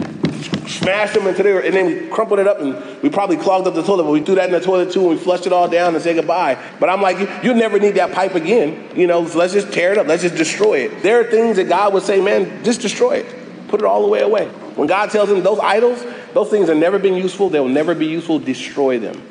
smashed 0.72 1.14
them 1.14 1.28
into 1.28 1.44
there, 1.44 1.64
and 1.64 1.74
then 1.74 1.86
we 1.86 2.08
crumpled 2.08 2.40
it 2.40 2.48
up, 2.48 2.60
and 2.60 3.02
we 3.02 3.10
probably 3.10 3.38
clogged 3.38 3.68
up 3.68 3.74
the 3.74 3.84
toilet, 3.84 4.04
but 4.04 4.12
we 4.12 4.22
threw 4.22 4.36
that 4.36 4.46
in 4.46 4.52
the 4.52 4.60
toilet 4.60 4.92
too, 4.92 5.02
and 5.02 5.10
we 5.10 5.18
flushed 5.18 5.46
it 5.46 5.54
all 5.54 5.68
down 5.68 5.94
and 5.94 6.04
said 6.04 6.16
goodbye. 6.16 6.58
But 6.80 6.90
I'm 6.90 7.02
like, 7.02 7.20
you, 7.44 7.52
will 7.52 7.60
never 7.60 7.80
need 7.80 7.96
that 7.96 8.14
pipe 8.14 8.36
again. 8.36 8.90
You 8.96 9.08
know, 9.08 9.28
so 9.28 9.38
let's 9.38 9.54
just 9.54 9.72
tear 9.72 9.92
it 9.92 9.98
up. 9.98 10.08
Let's 10.08 10.24
just 10.24 10.36
destroy 10.36 10.80
it. 10.80 11.04
There 11.04 11.20
are 11.20 11.24
things 11.24 11.58
that 11.58 11.70
God 11.70 11.94
would 11.94 12.04
say, 12.04 12.22
man, 12.22 12.64
just 12.64 12.82
destroy 12.82 13.18
it. 13.18 13.36
Put 13.68 13.82
it 13.82 13.86
all 13.86 14.02
the 14.02 14.08
way 14.08 14.22
away. 14.22 14.48
When 14.76 14.88
God 14.88 15.12
tells 15.12 15.30
him 15.30 15.44
those 15.44 15.60
idols, 15.60 16.04
those 16.34 16.50
things 16.50 16.70
have 16.70 16.78
never 16.78 17.00
been 17.00 17.16
useful, 17.16 17.50
they 17.50 17.60
will 17.60 17.70
never 17.70 17.94
be 17.94 18.08
useful, 18.08 18.40
destroy 18.40 19.00
them. 19.00 19.22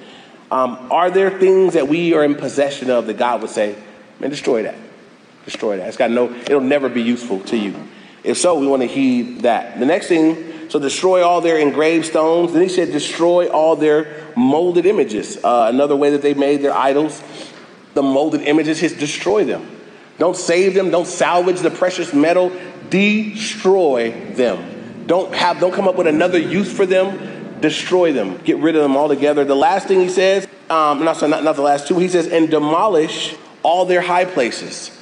Um, 0.50 0.88
are 0.90 1.10
there 1.10 1.38
things 1.38 1.74
that 1.74 1.88
we 1.88 2.14
are 2.14 2.24
in 2.24 2.34
possession 2.34 2.90
of 2.90 3.06
that 3.06 3.18
God 3.18 3.40
would 3.42 3.50
say, 3.50 3.76
man, 4.18 4.30
destroy 4.30 4.64
that? 4.64 4.76
Destroy 5.44 5.76
that. 5.76 5.88
It's 5.88 5.96
got 5.96 6.10
no, 6.10 6.32
it'll 6.32 6.60
never 6.60 6.88
be 6.88 7.02
useful 7.02 7.40
to 7.44 7.56
you. 7.56 7.74
If 8.22 8.36
so, 8.36 8.58
we 8.58 8.66
want 8.66 8.82
to 8.82 8.88
heed 8.88 9.40
that. 9.40 9.78
The 9.78 9.86
next 9.86 10.08
thing 10.08 10.49
So 10.70 10.78
destroy 10.78 11.24
all 11.24 11.40
their 11.40 11.58
engraved 11.58 12.06
stones. 12.06 12.52
Then 12.52 12.62
he 12.62 12.68
said, 12.68 12.92
destroy 12.92 13.48
all 13.48 13.74
their 13.74 14.32
molded 14.36 14.86
images. 14.86 15.36
Uh, 15.42 15.66
another 15.68 15.96
way 15.96 16.10
that 16.10 16.22
they 16.22 16.32
made 16.32 16.62
their 16.62 16.72
idols, 16.72 17.20
the 17.94 18.02
molded 18.02 18.42
images, 18.42 18.80
is 18.80 18.92
destroy 18.92 19.44
them. 19.44 19.68
Don't 20.18 20.36
save 20.36 20.74
them. 20.74 20.90
Don't 20.90 21.08
salvage 21.08 21.58
the 21.58 21.72
precious 21.72 22.14
metal. 22.14 22.52
Destroy 22.88 24.12
them. 24.34 25.06
Don't 25.06 25.34
have. 25.34 25.58
Don't 25.58 25.74
come 25.74 25.88
up 25.88 25.96
with 25.96 26.06
another 26.06 26.38
use 26.38 26.72
for 26.72 26.86
them. 26.86 27.60
Destroy 27.60 28.12
them. 28.12 28.38
Get 28.44 28.58
rid 28.58 28.76
of 28.76 28.82
them 28.82 28.96
altogether. 28.96 29.44
The 29.44 29.56
last 29.56 29.88
thing 29.88 29.98
he 29.98 30.08
says, 30.08 30.46
um, 30.68 31.04
not, 31.04 31.20
not, 31.22 31.42
not 31.42 31.56
the 31.56 31.62
last 31.62 31.88
two. 31.88 31.98
He 31.98 32.08
says, 32.08 32.28
and 32.28 32.48
demolish 32.48 33.34
all 33.64 33.86
their 33.86 34.02
high 34.02 34.24
places. 34.24 34.96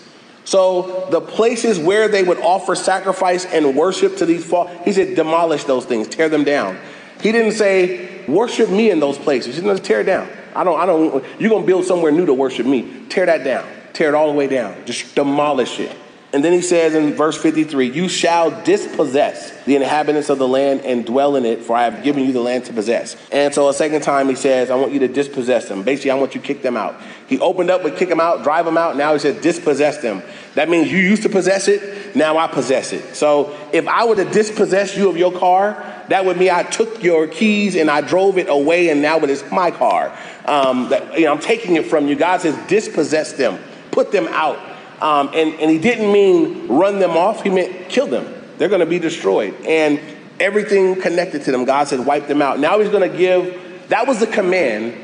So 0.49 1.07
the 1.11 1.21
places 1.21 1.79
where 1.79 2.09
they 2.09 2.23
would 2.23 2.39
offer 2.39 2.75
sacrifice 2.75 3.45
and 3.45 3.77
worship 3.77 4.17
to 4.17 4.25
these 4.25 4.47
false, 4.47 4.71
he 4.83 4.95
said, 4.95 5.15
demolish 5.15 5.65
those 5.65 5.85
things, 5.85 6.09
tear 6.09 6.31
them 6.31 6.43
down. 6.43 6.79
He 7.21 7.33
didn't 7.33 7.53
say, 7.53 8.25
worship 8.27 8.71
me 8.71 8.91
in 8.91 8.99
those 8.99 9.19
places. 9.19 9.57
He 9.57 9.61
said, 9.61 9.85
tear 9.85 10.01
it 10.01 10.05
down. 10.05 10.27
I 10.55 10.65
don't, 10.65 10.81
I 10.81 10.87
don't, 10.87 11.23
you're 11.39 11.51
going 11.51 11.65
to 11.65 11.67
build 11.67 11.85
somewhere 11.85 12.11
new 12.11 12.25
to 12.25 12.33
worship 12.33 12.65
me. 12.65 13.05
Tear 13.11 13.27
that 13.27 13.45
down. 13.45 13.69
Tear 13.93 14.09
it 14.09 14.15
all 14.15 14.29
the 14.29 14.39
way 14.39 14.47
down. 14.47 14.87
Just 14.87 15.15
demolish 15.15 15.81
it. 15.81 15.95
And 16.31 16.45
then 16.45 16.53
he 16.53 16.61
says 16.61 16.95
in 16.95 17.15
verse 17.15 17.41
53 17.41 17.91
You 17.91 18.09
shall 18.09 18.63
dispossess 18.63 19.51
the 19.65 19.77
inhabitants 19.77 20.29
of 20.29 20.39
the 20.39 20.47
land 20.47 20.83
and 20.83 21.07
dwell 21.07 21.37
in 21.37 21.47
it, 21.47 21.63
for 21.63 21.75
I 21.75 21.85
have 21.85 22.05
given 22.05 22.25
you 22.25 22.33
the 22.33 22.41
land 22.41 22.67
to 22.67 22.75
possess. 22.75 23.17
And 23.33 23.55
so 23.55 23.69
a 23.69 23.75
second 23.75 24.03
time 24.03 24.29
he 24.29 24.35
says, 24.35 24.71
I 24.71 24.75
want 24.75 24.93
you 24.93 24.99
to 25.01 25.09
dispossess 25.09 25.69
them. 25.69 25.83
Basically, 25.83 26.11
I 26.11 26.17
want 26.17 26.35
you 26.35 26.41
to 26.43 26.47
kick 26.47 26.61
them 26.61 26.77
out. 26.77 27.01
He 27.29 27.39
opened 27.39 27.71
up 27.71 27.83
with 27.83 27.97
kick 27.97 28.11
them 28.11 28.21
out, 28.21 28.43
drive 28.43 28.67
them 28.67 28.77
out. 28.77 28.97
Now 28.97 29.15
he 29.15 29.19
says, 29.19 29.41
dispossess 29.41 29.99
them. 29.99 30.23
That 30.55 30.69
means 30.69 30.93
you 30.93 30.99
used 30.99 31.23
to 31.23 31.31
possess 31.31 31.67
it, 31.67 32.15
now 32.15 32.37
I 32.37 32.47
possess 32.47 32.93
it. 32.93 33.15
So 33.15 33.57
if 33.73 33.89
I 33.89 34.05
were 34.05 34.17
to 34.17 34.25
dispossess 34.27 34.97
you 34.97 35.09
of 35.09 35.17
your 35.17 35.33
car, 35.33 35.83
that 36.09 36.27
would 36.27 36.37
mean 36.37 36.51
I 36.51 36.63
took 36.63 37.03
your 37.03 37.27
keys 37.27 37.75
and 37.75 37.91
I 37.91 38.03
drove 38.03 38.37
it 38.37 38.49
away, 38.51 38.91
and 38.91 39.01
now 39.01 39.19
it 39.19 39.31
is 39.31 39.45
my 39.51 39.71
car. 39.71 40.17
Um, 40.45 40.89
that, 40.91 41.19
you 41.19 41.27
know, 41.27 41.33
I'm 41.33 41.41
taking 41.41 41.77
it 41.77 41.87
from 41.87 42.07
you. 42.07 42.17
God 42.17 42.41
says, 42.43 42.55
dispossess 42.67 43.33
them, 43.33 43.59
put 43.93 44.13
them 44.13 44.27
out. 44.29 44.59
Um, 45.01 45.29
and, 45.29 45.55
and 45.55 45.71
he 45.71 45.79
didn't 45.79 46.13
mean 46.13 46.69
run 46.69 46.99
them 46.99 47.13
off, 47.13 47.43
he 47.43 47.51
meant 47.51 47.89
kill 47.89 48.07
them. 48.07 48.35
They're 48.59 48.69
going 48.69 48.81
to 48.81 48.87
be 48.87 48.99
destroyed. 48.99 49.55
And 49.65 50.01
everything 50.41 51.01
connected 51.01 51.45
to 51.45 51.53
them, 51.53 51.65
God 51.65 51.89
said, 51.89 52.05
wipe 52.05 52.27
them 52.27 52.43
out. 52.43 52.59
Now 52.59 52.81
he's 52.81 52.91
going 52.91 53.09
to 53.09 53.17
give, 53.17 53.89
that 53.89 54.07
was 54.07 54.21
the 54.21 54.27
command. 54.27 54.95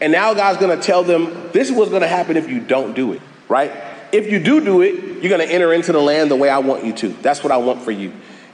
And 0.00 0.12
now 0.12 0.34
God's 0.34 0.58
going 0.58 0.78
to 0.78 0.82
tell 0.82 1.02
them, 1.02 1.50
this 1.52 1.70
is 1.70 1.74
what's 1.74 1.90
going 1.90 2.02
to 2.02 2.08
happen 2.08 2.36
if 2.36 2.48
you 2.48 2.60
don't 2.60 2.94
do 2.94 3.12
it, 3.12 3.22
right? 3.48 3.72
If 4.12 4.30
you 4.30 4.38
do 4.38 4.60
do 4.60 4.82
it, 4.82 5.22
you're 5.22 5.30
going 5.30 5.46
to 5.46 5.52
enter 5.52 5.72
into 5.72 5.92
the 5.92 6.00
land 6.00 6.30
the 6.30 6.36
way 6.36 6.48
I 6.48 6.58
want 6.58 6.84
you 6.84 6.92
to. 6.94 7.08
That's 7.08 7.42
what 7.42 7.50
I 7.50 7.56
want 7.56 7.82
for 7.82 7.90
you. 7.90 8.12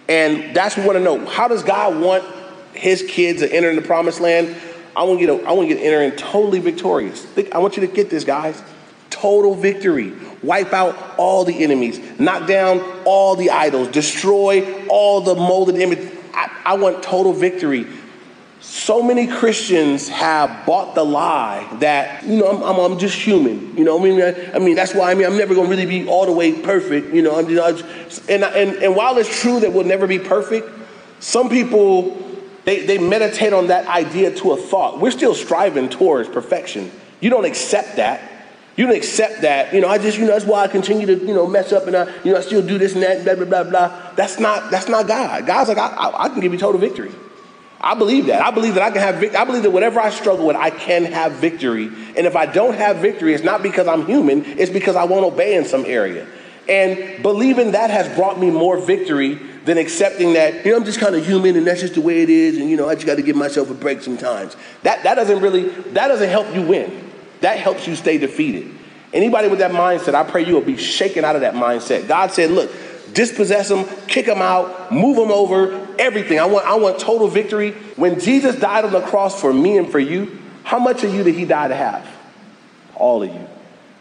And 0.08 0.54
that's 0.54 0.76
what 0.76 0.82
we 0.82 0.94
want 0.94 0.98
to 0.98 1.04
know. 1.04 1.26
How 1.26 1.48
does 1.48 1.62
God 1.62 2.00
want 2.00 2.24
his 2.72 3.02
kids 3.02 3.40
to 3.40 3.52
enter 3.52 3.70
in 3.70 3.76
the 3.76 3.82
promised 3.82 4.20
land? 4.20 4.56
I 4.96 5.02
want 5.04 5.20
you 5.20 5.26
to, 5.26 5.44
I 5.44 5.52
want 5.52 5.68
you 5.68 5.74
to 5.74 5.80
enter 5.80 6.02
in 6.02 6.12
totally 6.16 6.60
victorious. 6.60 7.26
I 7.52 7.58
want 7.58 7.76
you 7.76 7.86
to 7.86 7.92
get 7.92 8.10
this, 8.10 8.24
guys. 8.24 8.62
Total 9.24 9.54
victory 9.54 10.12
wipe 10.42 10.74
out 10.74 10.98
all 11.16 11.46
the 11.46 11.64
enemies, 11.64 11.98
knock 12.20 12.46
down 12.46 12.78
all 13.06 13.36
the 13.36 13.48
idols, 13.48 13.88
destroy 13.88 14.84
all 14.88 15.22
the 15.22 15.34
molded 15.34 15.76
images. 15.76 16.12
I, 16.34 16.50
I 16.66 16.74
want 16.74 17.02
total 17.02 17.32
victory. 17.32 17.86
So 18.60 19.02
many 19.02 19.26
Christians 19.26 20.10
have 20.10 20.66
bought 20.66 20.94
the 20.94 21.06
lie 21.06 21.66
that, 21.80 22.22
you 22.26 22.36
know, 22.36 22.48
I'm, 22.48 22.62
I'm, 22.62 22.92
I'm 22.92 22.98
just 22.98 23.16
human. 23.16 23.74
You 23.78 23.84
know, 23.84 23.98
I 23.98 24.02
mean, 24.02 24.20
I, 24.20 24.56
I, 24.56 24.58
mean, 24.58 24.74
that's 24.74 24.94
why 24.94 25.10
I 25.10 25.14
mean, 25.14 25.24
I'm 25.24 25.38
never 25.38 25.54
going 25.54 25.70
to 25.70 25.74
really 25.74 25.86
be 25.86 26.06
all 26.06 26.26
the 26.26 26.32
way 26.32 26.60
perfect. 26.60 27.14
You 27.14 27.22
know, 27.22 27.38
I'm 27.38 27.48
just, 27.48 28.28
and, 28.28 28.44
and, 28.44 28.76
and 28.82 28.94
while 28.94 29.16
it's 29.16 29.40
true 29.40 29.58
that 29.60 29.72
we'll 29.72 29.86
never 29.86 30.06
be 30.06 30.18
perfect, 30.18 30.68
some 31.20 31.48
people, 31.48 32.14
they, 32.66 32.84
they 32.84 32.98
meditate 32.98 33.54
on 33.54 33.68
that 33.68 33.86
idea 33.86 34.34
to 34.34 34.52
a 34.52 34.58
thought. 34.58 35.00
We're 35.00 35.12
still 35.12 35.34
striving 35.34 35.88
towards 35.88 36.28
perfection. 36.28 36.92
You 37.20 37.30
don't 37.30 37.46
accept 37.46 37.96
that. 37.96 38.32
You 38.76 38.86
don't 38.86 38.96
accept 38.96 39.42
that. 39.42 39.72
You 39.72 39.80
know, 39.80 39.88
I 39.88 39.98
just, 39.98 40.18
you 40.18 40.24
know, 40.24 40.32
that's 40.32 40.44
why 40.44 40.62
I 40.62 40.68
continue 40.68 41.06
to, 41.06 41.14
you 41.14 41.34
know, 41.34 41.46
mess 41.46 41.72
up 41.72 41.86
and 41.86 41.96
I, 41.96 42.12
you 42.24 42.32
know, 42.32 42.38
I 42.38 42.40
still 42.40 42.60
do 42.60 42.76
this 42.76 42.94
and 42.94 43.02
that, 43.02 43.24
blah, 43.24 43.34
blah, 43.36 43.44
blah, 43.44 43.64
blah. 43.64 44.12
That's 44.16 44.40
not, 44.40 44.70
that's 44.70 44.88
not 44.88 45.06
God. 45.06 45.46
God's 45.46 45.68
like, 45.68 45.78
I, 45.78 45.88
I, 45.88 46.24
I 46.24 46.28
can 46.28 46.40
give 46.40 46.52
you 46.52 46.58
total 46.58 46.80
victory. 46.80 47.12
I 47.80 47.94
believe 47.94 48.26
that. 48.26 48.42
I 48.42 48.50
believe 48.50 48.74
that 48.74 48.82
I 48.82 48.90
can 48.90 49.00
have 49.00 49.16
victory. 49.16 49.36
I 49.36 49.44
believe 49.44 49.62
that 49.62 49.70
whatever 49.70 50.00
I 50.00 50.10
struggle 50.10 50.46
with, 50.46 50.56
I 50.56 50.70
can 50.70 51.04
have 51.04 51.32
victory. 51.32 51.86
And 51.86 52.26
if 52.26 52.34
I 52.34 52.46
don't 52.46 52.74
have 52.74 52.96
victory, 52.96 53.34
it's 53.34 53.44
not 53.44 53.62
because 53.62 53.86
I'm 53.86 54.06
human, 54.06 54.44
it's 54.44 54.72
because 54.72 54.96
I 54.96 55.04
won't 55.04 55.24
obey 55.24 55.54
in 55.54 55.66
some 55.66 55.84
area. 55.84 56.26
And 56.68 57.22
believing 57.22 57.72
that 57.72 57.90
has 57.90 58.08
brought 58.16 58.40
me 58.40 58.50
more 58.50 58.78
victory 58.78 59.34
than 59.66 59.76
accepting 59.76 60.32
that, 60.32 60.64
you 60.64 60.70
know, 60.72 60.78
I'm 60.78 60.84
just 60.84 60.98
kind 60.98 61.14
of 61.14 61.26
human 61.26 61.56
and 61.56 61.66
that's 61.66 61.82
just 61.82 61.94
the 61.94 62.00
way 62.00 62.22
it 62.22 62.30
is. 62.30 62.56
And, 62.56 62.70
you 62.70 62.76
know, 62.76 62.88
I 62.88 62.94
just 62.94 63.06
got 63.06 63.16
to 63.16 63.22
give 63.22 63.36
myself 63.36 63.70
a 63.70 63.74
break 63.74 64.00
sometimes. 64.00 64.56
That, 64.82 65.02
that 65.04 65.14
doesn't 65.14 65.40
really, 65.40 65.68
that 65.68 66.08
doesn't 66.08 66.30
help 66.30 66.54
you 66.54 66.62
win. 66.62 67.03
That 67.44 67.58
helps 67.58 67.86
you 67.86 67.94
stay 67.94 68.16
defeated. 68.16 68.70
Anybody 69.12 69.48
with 69.48 69.58
that 69.58 69.70
mindset, 69.70 70.14
I 70.14 70.24
pray 70.24 70.46
you 70.46 70.54
will 70.54 70.62
be 70.62 70.78
shaken 70.78 71.26
out 71.26 71.34
of 71.34 71.42
that 71.42 71.52
mindset. 71.52 72.08
God 72.08 72.32
said, 72.32 72.50
look, 72.50 72.72
dispossess 73.12 73.68
them, 73.68 73.84
kick 74.06 74.24
them 74.24 74.40
out, 74.40 74.90
move 74.90 75.16
them 75.16 75.30
over, 75.30 75.86
everything. 75.98 76.40
I 76.40 76.46
want, 76.46 76.64
I 76.64 76.76
want 76.76 76.98
total 76.98 77.28
victory. 77.28 77.72
When 77.96 78.18
Jesus 78.18 78.56
died 78.56 78.86
on 78.86 78.92
the 78.92 79.02
cross 79.02 79.38
for 79.38 79.52
me 79.52 79.76
and 79.76 79.92
for 79.92 79.98
you, 79.98 80.38
how 80.62 80.78
much 80.78 81.04
of 81.04 81.14
you 81.14 81.22
did 81.22 81.34
he 81.34 81.44
die 81.44 81.68
to 81.68 81.74
have? 81.74 82.08
All 82.94 83.22
of 83.22 83.28
you. 83.28 83.46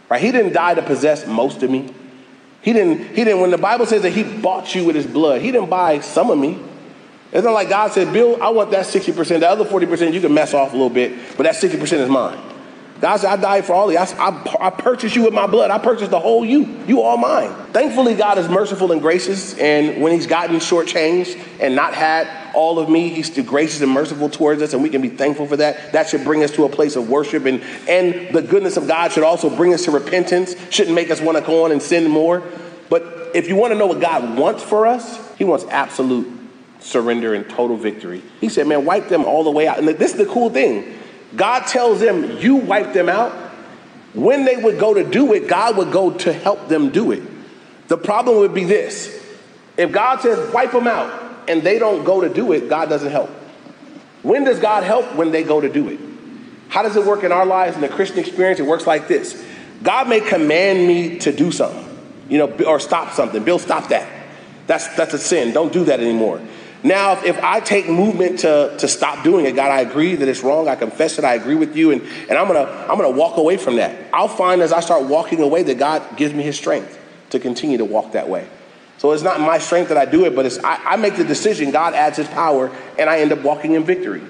Right? 0.08 0.22
He 0.22 0.32
didn't 0.32 0.54
die 0.54 0.76
to 0.76 0.82
possess 0.82 1.28
most 1.28 1.64
of 1.64 1.70
me. 1.70 1.94
He 2.62 2.72
didn't, 2.72 3.10
he 3.10 3.26
didn't, 3.26 3.42
when 3.42 3.52
the 3.52 3.58
Bible 3.58 3.86
says 3.86 4.04
that 4.04 4.12
he 4.12 4.24
bought 4.24 4.74
you 4.74 4.86
with 4.86 4.96
his 4.96 5.06
blood, 5.06 5.42
he 5.42 5.52
didn't 5.52 5.70
buy 5.70 6.00
some 6.00 6.32
of 6.32 6.38
me. 6.38 6.62
It's 7.34 7.44
not 7.44 7.52
like 7.52 7.68
God 7.68 7.92
said, 7.92 8.14
Bill, 8.14 8.42
I 8.42 8.48
want 8.52 8.72
that 8.72 8.86
60%. 8.86 9.42
The 9.42 9.50
other 9.50 9.66
40% 9.66 10.14
you 10.14 10.22
can 10.22 10.34
mess 10.34 10.54
off 10.54 10.70
a 10.70 10.78
little 10.78 10.90
bit, 10.90 11.36
but 11.36 11.44
that 11.44 11.56
60% 11.56 11.82
is 11.92 12.08
mine. 12.08 12.53
God 13.04 13.18
said, 13.18 13.32
I 13.32 13.36
died 13.36 13.66
for 13.66 13.74
all 13.74 13.90
of 13.90 13.92
you. 13.92 14.00
I, 14.00 14.06
I, 14.18 14.68
I, 14.68 14.70
purchased 14.70 15.14
you 15.14 15.24
with 15.24 15.34
my 15.34 15.46
blood. 15.46 15.70
I 15.72 15.78
purchased 15.78 16.10
the 16.10 16.22
whole 16.22 16.46
you. 16.46 16.64
You 16.88 17.02
all 17.02 17.18
mine. 17.18 17.54
Thankfully, 17.74 18.16
God 18.16 18.38
is 18.38 18.48
merciful 18.48 18.94
and 18.94 19.02
gracious. 19.02 19.60
And 19.60 20.02
when 20.02 20.14
he's 20.14 20.26
gotten 20.26 20.56
shortchanged 20.56 21.38
and 21.60 21.76
not 21.76 21.94
had 21.94 22.30
all 22.56 22.80
of 22.80 22.88
me, 22.88 23.10
he's 23.10 23.30
still 23.30 23.44
gracious 23.44 23.82
and 23.82 23.92
merciful 23.92 24.30
towards 24.30 24.62
us. 24.62 24.72
And 24.72 24.82
we 24.82 24.90
can 24.90 25.02
be 25.02 25.10
thankful 25.10 25.48
for 25.48 25.58
that. 25.58 25.92
That 25.92 26.08
should 26.08 26.24
bring 26.24 26.44
us 26.44 26.52
to 26.52 26.64
a 26.64 26.70
place 26.70 26.96
of 26.96 27.10
worship. 27.10 27.44
And, 27.44 27.62
and 27.90 28.34
the 28.34 28.42
goodness 28.42 28.78
of 28.78 28.88
God 28.88 29.12
should 29.12 29.26
also 29.26 29.54
bring 29.54 29.74
us 29.74 29.84
to 29.84 29.92
repentance. 29.92 30.56
Shouldn't 30.70 30.96
make 30.96 31.12
us 31.12 31.20
want 31.20 31.38
to 31.38 31.44
go 31.44 31.66
on 31.66 31.74
and 31.74 31.82
sin 31.82 32.10
more. 32.10 32.42
But 32.90 33.32
if 33.36 33.50
you 33.50 33.58
want 33.58 33.74
to 33.74 33.78
know 33.78 33.88
what 33.88 34.00
God 34.00 34.38
wants 34.38 34.64
for 34.64 34.88
us, 34.88 35.36
he 35.36 35.44
wants 35.44 35.66
absolute 35.66 36.32
surrender 36.80 37.34
and 37.34 37.50
total 37.50 37.76
victory. 37.76 38.24
He 38.40 38.48
said, 38.48 38.66
man, 38.66 38.86
wipe 38.86 39.10
them 39.10 39.26
all 39.26 39.44
the 39.44 39.52
way 39.52 39.68
out. 39.68 39.78
And 39.78 39.90
this 39.90 40.14
is 40.14 40.18
the 40.18 40.26
cool 40.26 40.50
thing. 40.50 41.00
God 41.36 41.68
tells 41.68 42.00
them, 42.00 42.38
You 42.38 42.56
wipe 42.56 42.94
them 42.94 43.10
out. 43.10 43.32
When 44.14 44.46
they 44.46 44.56
would 44.56 44.80
go 44.80 44.94
to 44.94 45.04
do 45.04 45.34
it, 45.34 45.48
God 45.48 45.78
would 45.78 45.92
go 45.92 46.12
to 46.12 46.34
help 46.34 46.68
them 46.68 46.90
do 46.92 47.12
it. 47.12 47.24
The 47.88 47.98
problem 47.98 48.38
would 48.38 48.54
be 48.54 48.64
this 48.64 49.20
if 49.78 49.92
God 49.92 50.22
says, 50.22 50.54
Wipe 50.54 50.72
them 50.72 50.88
out, 50.88 51.50
and 51.50 51.62
they 51.64 51.80
don't 51.80 52.04
go 52.04 52.22
to 52.22 52.30
do 52.30 52.52
it, 52.52 52.70
God 52.70 52.90
doesn't 52.90 53.12
help. 53.12 53.30
When 54.22 54.44
does 54.44 54.60
God 54.60 54.84
help? 54.84 55.16
When 55.16 55.32
they 55.32 55.44
go 55.44 55.60
to 55.60 55.70
do 55.70 55.90
it. 55.90 56.00
How 56.70 56.82
does 56.82 56.96
it 56.96 57.06
work 57.06 57.24
in 57.24 57.32
our 57.32 57.46
lives 57.46 57.76
in 57.76 57.82
the 57.82 57.90
Christian 57.90 58.20
experience? 58.20 58.60
It 58.60 58.66
works 58.66 58.88
like 58.88 59.08
this 59.08 59.44
God 59.84 60.08
may 60.08 60.22
command 60.22 60.88
me 60.88 61.20
to 61.20 61.32
do 61.32 61.52
something, 61.52 61.86
you 62.30 62.38
know, 62.38 62.52
or 62.66 62.80
stop 62.80 63.14
something. 63.14 63.44
Bill, 63.44 63.60
stop 63.60 63.90
that. 63.90 64.10
That's, 64.66 64.88
that's 64.96 65.14
a 65.14 65.20
sin. 65.20 65.54
Don't 65.54 65.74
do 65.74 65.84
that 65.86 66.00
anymore. 66.00 66.42
Now, 66.84 67.14
if, 67.14 67.24
if 67.24 67.44
I 67.44 67.62
take 67.62 67.88
movement 67.88 68.40
to, 68.40 68.76
to 68.78 68.88
stop 68.88 69.24
doing 69.24 69.46
it, 69.46 69.56
God, 69.56 69.72
I 69.72 69.82
agree 69.82 70.16
that 70.16 70.28
it's 70.28 70.44
wrong. 70.44 70.68
I 70.68 70.76
confess 70.76 71.18
it. 71.18 71.24
I 71.24 71.36
agree 71.36 71.56
with 71.56 71.78
you. 71.78 71.92
And, 71.92 72.02
and 72.02 72.38
I'm 72.38 72.48
going 72.48 72.66
to 72.66 72.72
I'm 72.72 72.98
gonna 72.98 73.10
walk 73.10 73.38
away 73.38 73.56
from 73.56 73.78
that. 73.78 74.10
I'll 74.14 74.28
find 74.28 74.62
as 74.62 74.74
I 74.74 74.82
start 74.82 75.04
walking 75.06 75.42
away 75.42 75.64
that 75.64 75.78
God 75.80 76.18
gives 76.18 76.34
me 76.34 76.44
his 76.44 76.58
strength 76.58 77.00
to 77.30 77.40
continue 77.40 77.78
to 77.78 77.86
walk 77.86 78.12
that 78.12 78.28
way. 78.28 78.48
So 78.98 79.12
it's 79.12 79.24
not 79.24 79.40
my 79.40 79.58
strength 79.60 79.90
that 79.90 79.98
I 79.98 80.06
do 80.06 80.26
it, 80.26 80.36
but 80.36 80.46
it's, 80.46 80.60
I, 80.60 80.76
I 80.76 80.96
make 80.98 81.16
the 81.16 81.24
decision. 81.24 81.72
God 81.72 81.94
adds 81.94 82.18
his 82.18 82.28
power, 82.28 82.72
and 82.98 83.10
I 83.10 83.20
end 83.20 83.32
up 83.32 83.42
walking 83.42 83.74
in 83.74 83.84
victory. 83.84 84.22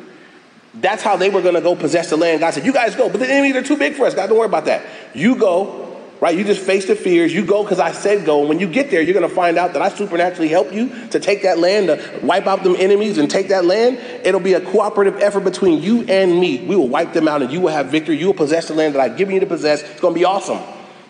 That's 0.75 1.03
how 1.03 1.17
they 1.17 1.29
were 1.29 1.41
going 1.41 1.53
to 1.53 1.62
go 1.62 1.75
possess 1.75 2.10
the 2.10 2.17
land. 2.17 2.39
God 2.39 2.53
said, 2.53 2.65
You 2.65 2.74
guys 2.74 2.95
go, 2.95 3.10
but 3.10 3.19
the 3.19 3.29
enemies 3.29 3.55
are 3.55 3.62
too 3.62 3.77
big 3.77 3.93
for 3.93 4.05
us. 4.05 4.15
God, 4.15 4.27
don't 4.27 4.38
worry 4.38 4.48
about 4.48 4.65
that. 4.65 4.83
You 5.13 5.36
go, 5.36 5.83
right? 6.24 6.38
You 6.38 6.46
just 6.46 6.62
face 6.62 6.86
the 6.86 6.96
fears. 6.96 7.34
You 7.34 7.46
go 7.46 7.63
because 7.63 7.82
I 7.82 7.92
said 7.92 8.25
go. 8.25 8.39
And 8.39 8.48
when 8.48 8.58
you 8.58 8.68
get 8.70 8.89
there, 8.89 9.01
you're 9.01 9.13
going 9.13 9.27
to 9.27 9.36
find 9.36 9.58
out 9.58 9.74
that 9.74 9.82
I 9.82 9.89
supernaturally 9.89 10.48
help 10.48 10.72
you 10.72 10.88
to 11.10 11.20
take 11.20 11.42
that 11.42 11.60
land, 11.60 11.88
to 11.88 12.20
wipe 12.24 12.48
out 12.48 12.63
them 12.63 12.77
enemies 12.80 13.18
and 13.18 13.30
take 13.30 13.50
that 13.50 13.65
land. 13.65 13.98
It'll 14.25 14.39
be 14.39 14.53
a 14.53 14.62
cooperative 14.62 15.18
effort 15.18 15.42
between 15.42 15.84
you 15.84 16.03
and 16.03 16.39
me. 16.39 16.65
We 16.65 16.77
will 16.77 16.88
wipe 16.88 17.12
them 17.12 17.27
out 17.27 17.42
and 17.42 17.51
you 17.51 17.60
will 17.60 17.74
have 17.74 17.88
victory. 17.88 18.18
You 18.18 18.27
will 18.27 18.36
possess 18.36 18.70
the 18.70 18.74
land 18.74 18.96
that 18.96 19.01
I've 19.01 19.18
given 19.18 19.34
you 19.34 19.42
to 19.42 19.46
possess. 19.46 19.84
It's 19.84 20.00
going 20.00 20.13
to 20.13 20.18
be 20.18 20.24
awesome. 20.24 20.60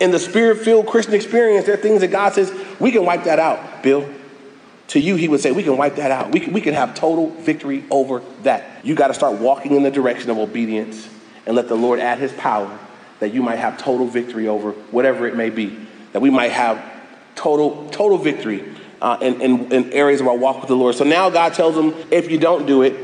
In 0.00 0.10
the 0.10 0.18
spirit 0.18 0.58
filled 0.64 0.88
Christian 0.88 1.14
experience, 1.14 1.66
there 1.66 1.74
are 1.74 1.80
things 1.80 2.00
that 2.00 2.10
God 2.10 2.32
says, 2.32 2.52
we 2.80 2.90
can 2.90 3.04
wipe 3.04 3.22
that 3.22 3.38
out, 3.38 3.84
Bill. 3.84 4.12
To 4.88 4.98
you, 4.98 5.14
he 5.14 5.28
would 5.28 5.38
say, 5.38 5.52
we 5.52 5.62
can 5.62 5.76
wipe 5.76 5.94
that 5.94 6.10
out. 6.10 6.32
We 6.32 6.40
can, 6.40 6.52
we 6.52 6.60
can 6.60 6.74
have 6.74 6.92
total 6.96 7.30
victory 7.30 7.84
over 7.88 8.20
that. 8.42 8.84
You 8.84 8.96
got 8.96 9.08
to 9.08 9.14
start 9.14 9.38
walking 9.38 9.76
in 9.76 9.84
the 9.84 9.92
direction 9.92 10.30
of 10.30 10.38
obedience 10.38 11.08
and 11.46 11.54
let 11.54 11.68
the 11.68 11.76
Lord 11.76 12.00
add 12.00 12.18
his 12.18 12.32
power 12.32 12.80
that 13.20 13.32
you 13.32 13.42
might 13.42 13.56
have 13.56 13.78
total 13.78 14.06
victory 14.06 14.48
over 14.48 14.72
whatever 14.90 15.26
it 15.26 15.36
may 15.36 15.50
be. 15.50 15.78
That 16.12 16.20
we 16.20 16.30
might 16.30 16.52
have 16.52 16.82
total, 17.34 17.88
total 17.90 18.18
victory 18.18 18.64
uh, 19.00 19.18
in, 19.20 19.40
in, 19.40 19.72
in, 19.72 19.92
areas 19.92 20.20
of 20.20 20.28
our 20.28 20.36
walk 20.36 20.60
with 20.60 20.68
the 20.68 20.76
Lord. 20.76 20.94
So 20.94 21.04
now 21.04 21.30
God 21.30 21.54
tells 21.54 21.74
them, 21.74 21.94
if 22.10 22.30
you 22.30 22.38
don't 22.38 22.66
do 22.66 22.82
it, 22.82 22.94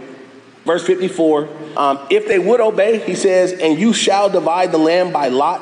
verse 0.64 0.84
54, 0.86 1.48
um, 1.76 2.06
if 2.10 2.26
they 2.26 2.38
would 2.38 2.60
obey, 2.60 2.98
he 3.00 3.14
says, 3.14 3.52
and 3.52 3.78
you 3.78 3.92
shall 3.92 4.30
divide 4.30 4.72
the 4.72 4.78
land 4.78 5.12
by 5.12 5.28
lot 5.28 5.60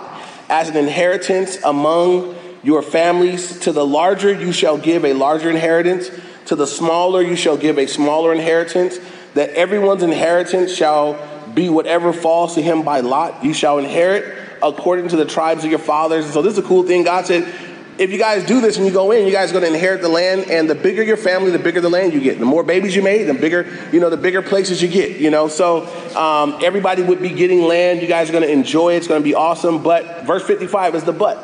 as 0.48 0.68
an 0.68 0.76
inheritance 0.76 1.62
among 1.64 2.36
your 2.62 2.82
families. 2.82 3.58
To 3.60 3.72
the 3.72 3.84
larger 3.84 4.32
you 4.32 4.52
shall 4.52 4.78
give 4.78 5.04
a 5.04 5.12
larger 5.12 5.50
inheritance, 5.50 6.10
to 6.46 6.54
the 6.54 6.66
smaller 6.66 7.22
you 7.22 7.36
shall 7.36 7.56
give 7.56 7.78
a 7.78 7.86
smaller 7.86 8.32
inheritance, 8.32 8.98
that 9.34 9.50
everyone's 9.50 10.02
inheritance 10.02 10.74
shall 10.74 11.18
be 11.58 11.68
whatever 11.68 12.12
falls 12.12 12.54
to 12.54 12.62
him 12.62 12.82
by 12.82 13.00
lot. 13.00 13.44
You 13.44 13.52
shall 13.52 13.78
inherit 13.78 14.38
according 14.62 15.08
to 15.08 15.16
the 15.16 15.24
tribes 15.24 15.64
of 15.64 15.70
your 15.70 15.80
fathers. 15.80 16.24
And 16.24 16.32
so 16.32 16.40
this 16.40 16.52
is 16.52 16.58
a 16.58 16.62
cool 16.62 16.84
thing. 16.84 17.02
God 17.02 17.26
said, 17.26 17.52
if 17.98 18.12
you 18.12 18.18
guys 18.18 18.46
do 18.46 18.60
this 18.60 18.76
and 18.76 18.86
you 18.86 18.92
go 18.92 19.10
in, 19.10 19.26
you 19.26 19.32
guys 19.32 19.50
are 19.50 19.54
going 19.54 19.64
to 19.64 19.74
inherit 19.74 20.00
the 20.00 20.08
land. 20.08 20.48
And 20.50 20.70
the 20.70 20.76
bigger 20.76 21.02
your 21.02 21.16
family, 21.16 21.50
the 21.50 21.58
bigger 21.58 21.80
the 21.80 21.90
land 21.90 22.12
you 22.12 22.20
get. 22.20 22.38
The 22.38 22.44
more 22.44 22.62
babies 22.62 22.94
you 22.94 23.02
made, 23.02 23.24
the 23.24 23.34
bigger, 23.34 23.66
you 23.92 23.98
know, 23.98 24.08
the 24.08 24.16
bigger 24.16 24.40
places 24.40 24.80
you 24.80 24.86
get. 24.86 25.20
You 25.20 25.30
know, 25.30 25.48
so 25.48 25.86
um, 26.16 26.58
everybody 26.62 27.02
would 27.02 27.20
be 27.20 27.30
getting 27.30 27.62
land. 27.62 28.02
You 28.02 28.08
guys 28.08 28.28
are 28.28 28.32
going 28.32 28.44
to 28.44 28.52
enjoy 28.52 28.94
it. 28.94 28.98
It's 28.98 29.08
going 29.08 29.20
to 29.20 29.24
be 29.24 29.34
awesome. 29.34 29.82
But 29.82 30.24
verse 30.24 30.46
55 30.46 30.94
is 30.94 31.04
the 31.04 31.12
but, 31.12 31.42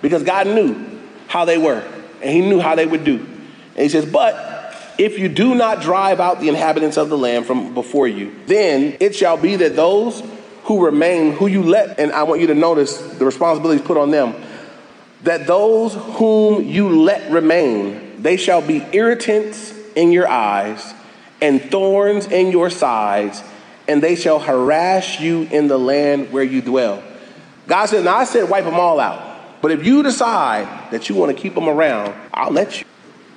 because 0.00 0.22
God 0.22 0.46
knew 0.46 1.00
how 1.26 1.44
they 1.44 1.58
were, 1.58 1.84
and 2.22 2.30
He 2.30 2.40
knew 2.40 2.60
how 2.60 2.76
they 2.76 2.86
would 2.86 3.02
do. 3.02 3.16
And 3.16 3.82
He 3.82 3.88
says, 3.88 4.06
but 4.06 4.55
if 4.98 5.18
you 5.18 5.28
do 5.28 5.54
not 5.54 5.82
drive 5.82 6.20
out 6.20 6.40
the 6.40 6.48
inhabitants 6.48 6.96
of 6.96 7.08
the 7.08 7.18
land 7.18 7.46
from 7.46 7.74
before 7.74 8.08
you, 8.08 8.34
then 8.46 8.96
it 9.00 9.14
shall 9.14 9.36
be 9.36 9.56
that 9.56 9.76
those 9.76 10.22
who 10.64 10.84
remain, 10.84 11.32
who 11.32 11.46
you 11.46 11.62
let, 11.62 11.98
and 11.98 12.12
I 12.12 12.24
want 12.24 12.40
you 12.40 12.48
to 12.48 12.54
notice 12.54 12.96
the 12.96 13.24
responsibilities 13.24 13.86
put 13.86 13.96
on 13.96 14.10
them 14.10 14.34
that 15.22 15.46
those 15.46 15.94
whom 15.94 16.64
you 16.64 17.02
let 17.02 17.30
remain, 17.32 18.22
they 18.22 18.36
shall 18.36 18.62
be 18.62 18.84
irritants 18.92 19.74
in 19.96 20.12
your 20.12 20.28
eyes 20.28 20.94
and 21.40 21.60
thorns 21.60 22.26
in 22.26 22.50
your 22.50 22.70
sides, 22.70 23.42
and 23.88 24.02
they 24.02 24.14
shall 24.14 24.38
harass 24.38 25.20
you 25.20 25.42
in 25.50 25.68
the 25.68 25.78
land 25.78 26.32
where 26.32 26.44
you 26.44 26.62
dwell. 26.62 27.02
God 27.66 27.86
said, 27.86 28.04
Now 28.04 28.16
I 28.16 28.24
said 28.24 28.48
wipe 28.48 28.64
them 28.64 28.74
all 28.74 29.00
out. 29.00 29.22
But 29.60 29.72
if 29.72 29.84
you 29.84 30.02
decide 30.02 30.92
that 30.92 31.08
you 31.08 31.16
want 31.16 31.34
to 31.36 31.42
keep 31.42 31.54
them 31.54 31.68
around, 31.68 32.14
I'll 32.32 32.52
let 32.52 32.80
you. 32.80 32.85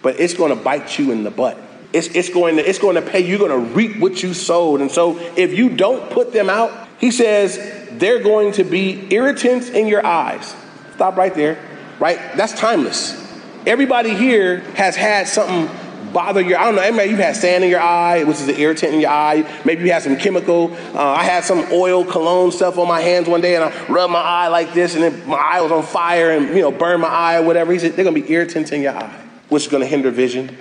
But 0.01 0.19
it's 0.19 0.33
going 0.33 0.55
to 0.55 0.63
bite 0.63 0.97
you 0.97 1.11
in 1.11 1.23
the 1.23 1.31
butt. 1.31 1.57
It's, 1.91 2.07
it's, 2.07 2.29
going 2.29 2.57
to, 2.57 2.67
it's 2.67 2.79
going 2.79 2.95
to 2.95 3.01
pay. 3.01 3.19
You're 3.19 3.39
going 3.39 3.51
to 3.51 3.73
reap 3.73 3.99
what 3.99 4.21
you 4.21 4.33
sowed. 4.33 4.81
And 4.81 4.91
so 4.91 5.17
if 5.35 5.57
you 5.57 5.69
don't 5.69 6.09
put 6.11 6.31
them 6.33 6.49
out, 6.49 6.87
he 6.99 7.11
says 7.11 7.57
they're 7.93 8.21
going 8.21 8.53
to 8.53 8.63
be 8.63 9.07
irritants 9.13 9.69
in 9.69 9.87
your 9.87 10.05
eyes. 10.05 10.55
Stop 10.93 11.17
right 11.17 11.33
there 11.33 11.57
right? 11.99 12.17
That's 12.35 12.53
timeless. 12.53 13.13
Everybody 13.67 14.15
here 14.15 14.61
has 14.75 14.95
had 14.95 15.27
something 15.27 15.69
bother 16.13 16.41
your, 16.41 16.57
I 16.57 16.65
don't 16.65 16.75
know, 16.75 16.91
maybe 16.91 17.11
you've 17.11 17.19
had 17.19 17.35
sand 17.35 17.63
in 17.63 17.69
your 17.69 17.81
eye, 17.81 18.23
which 18.23 18.37
is 18.37 18.47
an 18.47 18.55
irritant 18.55 18.95
in 18.95 19.01
your 19.01 19.11
eye. 19.11 19.61
Maybe 19.63 19.83
you 19.83 19.91
had 19.91 20.01
some 20.01 20.15
chemical. 20.15 20.73
Uh, 20.95 21.03
I 21.03 21.23
had 21.23 21.43
some 21.43 21.67
oil 21.71 22.03
cologne 22.03 22.51
stuff 22.51 22.77
on 22.79 22.87
my 22.87 23.01
hands 23.01 23.27
one 23.27 23.41
day 23.41 23.55
and 23.55 23.63
I 23.63 23.85
rubbed 23.87 24.13
my 24.13 24.21
eye 24.21 24.47
like 24.47 24.73
this 24.73 24.95
and 24.95 25.03
then 25.03 25.27
my 25.27 25.37
eye 25.37 25.61
was 25.61 25.71
on 25.71 25.83
fire 25.83 26.31
and, 26.31 26.55
you 26.55 26.61
know, 26.61 26.71
burned 26.71 27.01
my 27.01 27.09
eye 27.09 27.37
or 27.37 27.43
whatever. 27.43 27.71
He 27.73 27.79
said, 27.79 27.93
they're 27.93 28.05
going 28.05 28.15
to 28.15 28.21
be 28.21 28.31
irritants 28.31 28.71
in 28.71 28.81
your 28.81 28.95
eye, 28.95 29.28
which 29.49 29.63
is 29.63 29.69
going 29.69 29.81
to 29.81 29.87
hinder 29.87 30.11
vision, 30.11 30.55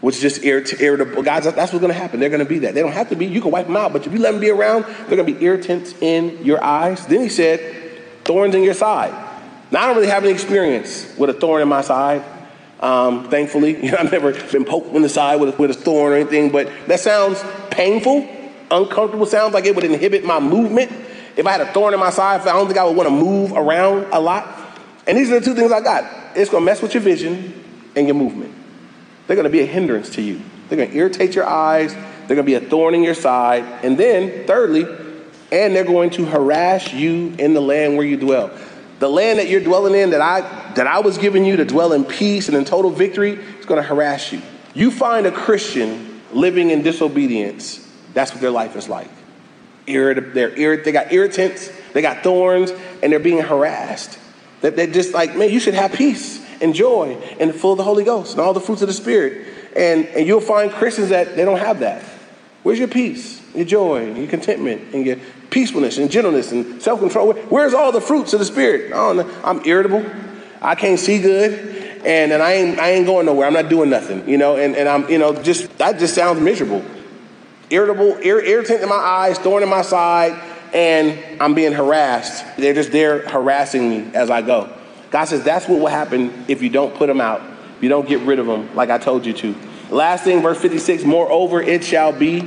which 0.00 0.16
is 0.16 0.22
just 0.22 0.42
irrit- 0.42 0.80
irritable. 0.80 1.22
Guys, 1.22 1.44
that's 1.44 1.56
what's 1.56 1.72
going 1.72 1.92
to 1.92 1.98
happen. 1.98 2.20
They're 2.20 2.30
going 2.30 2.42
to 2.42 2.48
be 2.48 2.60
that. 2.60 2.74
They 2.74 2.80
don't 2.80 2.92
have 2.92 3.10
to 3.10 3.16
be. 3.16 3.26
You 3.26 3.40
can 3.40 3.50
wipe 3.50 3.66
them 3.66 3.76
out, 3.76 3.92
but 3.92 4.06
if 4.06 4.12
you 4.12 4.18
let 4.18 4.32
them 4.32 4.40
be 4.40 4.50
around, 4.50 4.84
they're 4.84 5.16
going 5.16 5.26
to 5.26 5.34
be 5.34 5.44
irritants 5.44 5.94
in 6.00 6.44
your 6.44 6.62
eyes. 6.62 7.06
Then 7.06 7.20
he 7.20 7.28
said, 7.28 7.84
thorns 8.24 8.54
in 8.54 8.62
your 8.62 8.74
side. 8.74 9.12
Now, 9.70 9.82
I 9.82 9.86
don't 9.86 9.96
really 9.96 10.08
have 10.08 10.24
any 10.24 10.32
experience 10.32 11.12
with 11.16 11.30
a 11.30 11.34
thorn 11.34 11.62
in 11.62 11.68
my 11.68 11.80
side. 11.80 12.22
Um, 12.80 13.30
thankfully, 13.30 13.76
you 13.84 13.92
know, 13.92 13.98
I've 13.98 14.12
never 14.12 14.32
been 14.52 14.64
poked 14.64 14.94
in 14.94 15.02
the 15.02 15.08
side 15.08 15.40
with 15.40 15.54
a, 15.54 15.56
with 15.56 15.70
a 15.70 15.74
thorn 15.74 16.12
or 16.12 16.16
anything, 16.16 16.50
but 16.50 16.70
that 16.86 17.00
sounds 17.00 17.42
painful, 17.70 18.28
uncomfortable. 18.70 19.26
Sounds 19.26 19.54
like 19.54 19.64
it 19.64 19.74
would 19.74 19.84
inhibit 19.84 20.24
my 20.24 20.38
movement. 20.38 20.92
If 21.36 21.46
I 21.46 21.52
had 21.52 21.62
a 21.62 21.72
thorn 21.72 21.94
in 21.94 22.00
my 22.00 22.10
side, 22.10 22.42
I 22.42 22.52
don't 22.52 22.66
think 22.66 22.78
I 22.78 22.84
would 22.84 22.96
want 22.96 23.08
to 23.08 23.14
move 23.14 23.52
around 23.52 24.06
a 24.12 24.20
lot. 24.20 24.46
And 25.06 25.18
these 25.18 25.30
are 25.30 25.40
the 25.40 25.44
two 25.44 25.54
things 25.54 25.72
I 25.72 25.80
got. 25.80 26.04
It's 26.36 26.50
going 26.50 26.62
to 26.62 26.66
mess 26.66 26.80
with 26.80 26.94
your 26.94 27.02
vision 27.02 27.63
and 27.96 28.06
your 28.06 28.14
movement. 28.14 28.54
They're 29.26 29.36
going 29.36 29.44
to 29.44 29.50
be 29.50 29.60
a 29.60 29.66
hindrance 29.66 30.10
to 30.10 30.22
you. 30.22 30.40
They're 30.68 30.76
going 30.78 30.90
to 30.90 30.96
irritate 30.96 31.34
your 31.34 31.46
eyes. 31.46 31.94
They're 31.94 32.36
going 32.36 32.38
to 32.38 32.42
be 32.44 32.54
a 32.54 32.60
thorn 32.60 32.94
in 32.94 33.02
your 33.02 33.14
side. 33.14 33.64
And 33.84 33.98
then, 33.98 34.46
thirdly, 34.46 34.84
and 35.52 35.74
they're 35.74 35.84
going 35.84 36.10
to 36.10 36.24
harass 36.24 36.92
you 36.92 37.34
in 37.38 37.54
the 37.54 37.60
land 37.60 37.96
where 37.96 38.06
you 38.06 38.16
dwell. 38.16 38.50
The 38.98 39.08
land 39.08 39.38
that 39.38 39.48
you're 39.48 39.60
dwelling 39.60 39.94
in 39.94 40.10
that 40.10 40.20
I 40.20 40.40
that 40.74 40.86
I 40.86 41.00
was 41.00 41.18
giving 41.18 41.44
you 41.44 41.56
to 41.56 41.64
dwell 41.64 41.92
in 41.92 42.04
peace 42.04 42.48
and 42.48 42.56
in 42.56 42.64
total 42.64 42.90
victory 42.90 43.32
is 43.32 43.66
going 43.66 43.80
to 43.80 43.86
harass 43.86 44.32
you. 44.32 44.42
You 44.74 44.90
find 44.90 45.26
a 45.26 45.30
Christian 45.30 46.20
living 46.32 46.70
in 46.70 46.82
disobedience, 46.82 47.86
that's 48.12 48.32
what 48.32 48.40
their 48.40 48.50
life 48.50 48.74
is 48.74 48.88
like. 48.88 49.10
Irrit- 49.86 50.34
they're 50.34 50.50
irrit- 50.50 50.84
they 50.84 50.90
got 50.90 51.12
irritants, 51.12 51.70
they 51.92 52.02
got 52.02 52.24
thorns, 52.24 52.72
and 53.02 53.12
they're 53.12 53.20
being 53.20 53.42
harassed. 53.42 54.18
That 54.62 54.74
they're 54.76 54.86
just 54.86 55.14
like, 55.14 55.36
man, 55.36 55.50
you 55.50 55.60
should 55.60 55.74
have 55.74 55.92
peace 55.92 56.43
and 56.64 56.74
joy 56.74 57.14
and 57.38 57.54
full 57.54 57.72
of 57.72 57.78
the 57.78 57.84
Holy 57.84 58.02
Ghost 58.02 58.32
and 58.32 58.40
all 58.40 58.52
the 58.52 58.60
fruits 58.60 58.82
of 58.82 58.88
the 58.88 58.94
Spirit. 58.94 59.46
And, 59.76 60.06
and 60.06 60.26
you'll 60.26 60.40
find 60.40 60.72
Christians 60.72 61.10
that 61.10 61.36
they 61.36 61.44
don't 61.44 61.58
have 61.58 61.80
that. 61.80 62.02
Where's 62.62 62.78
your 62.78 62.88
peace, 62.88 63.40
your 63.54 63.66
joy, 63.66 64.12
your 64.14 64.26
contentment, 64.26 64.94
and 64.94 65.04
your 65.04 65.16
peacefulness 65.50 65.98
and 65.98 66.10
gentleness 66.10 66.50
and 66.50 66.82
self 66.82 66.98
control. 66.98 67.32
Where's 67.34 67.74
all 67.74 67.92
the 67.92 68.00
fruits 68.00 68.32
of 68.32 68.40
the 68.40 68.44
Spirit? 68.44 68.92
I 68.92 68.96
don't 68.96 69.16
know. 69.18 69.40
I'm 69.44 69.64
irritable. 69.64 70.04
I 70.60 70.74
can't 70.74 70.98
see 70.98 71.20
good. 71.20 71.52
And, 72.04 72.32
and 72.32 72.42
I, 72.42 72.52
ain't, 72.54 72.78
I 72.78 72.90
ain't 72.90 73.06
going 73.06 73.26
nowhere. 73.26 73.46
I'm 73.46 73.54
not 73.54 73.68
doing 73.68 73.88
nothing, 73.88 74.28
you 74.28 74.36
know, 74.36 74.56
and, 74.56 74.76
and 74.76 74.88
I'm, 74.88 75.08
you 75.08 75.16
know, 75.16 75.40
just, 75.42 75.78
that 75.78 75.98
just 75.98 76.14
sounds 76.14 76.40
miserable. 76.40 76.84
Irritable, 77.70 78.16
ir- 78.18 78.42
irritant 78.42 78.82
in 78.82 78.88
my 78.88 78.96
eyes, 78.96 79.38
thorn 79.38 79.62
in 79.62 79.70
my 79.70 79.80
side, 79.80 80.38
and 80.74 81.18
I'm 81.40 81.54
being 81.54 81.72
harassed. 81.72 82.44
They're 82.58 82.74
just 82.74 82.92
there 82.92 83.26
harassing 83.26 83.88
me 83.88 84.10
as 84.14 84.28
I 84.28 84.42
go. 84.42 84.73
God 85.14 85.26
says 85.26 85.44
that's 85.44 85.68
what 85.68 85.78
will 85.78 85.86
happen 85.86 86.44
if 86.48 86.60
you 86.60 86.68
don't 86.68 86.92
put 86.92 87.06
them 87.06 87.20
out, 87.20 87.40
if 87.76 87.84
you 87.84 87.88
don't 87.88 88.08
get 88.08 88.22
rid 88.22 88.40
of 88.40 88.46
them 88.46 88.74
like 88.74 88.90
I 88.90 88.98
told 88.98 89.24
you 89.24 89.32
to. 89.34 89.54
Last 89.88 90.24
thing, 90.24 90.42
verse 90.42 90.60
56 90.60 91.04
Moreover, 91.04 91.62
it 91.62 91.84
shall 91.84 92.10
be 92.12 92.40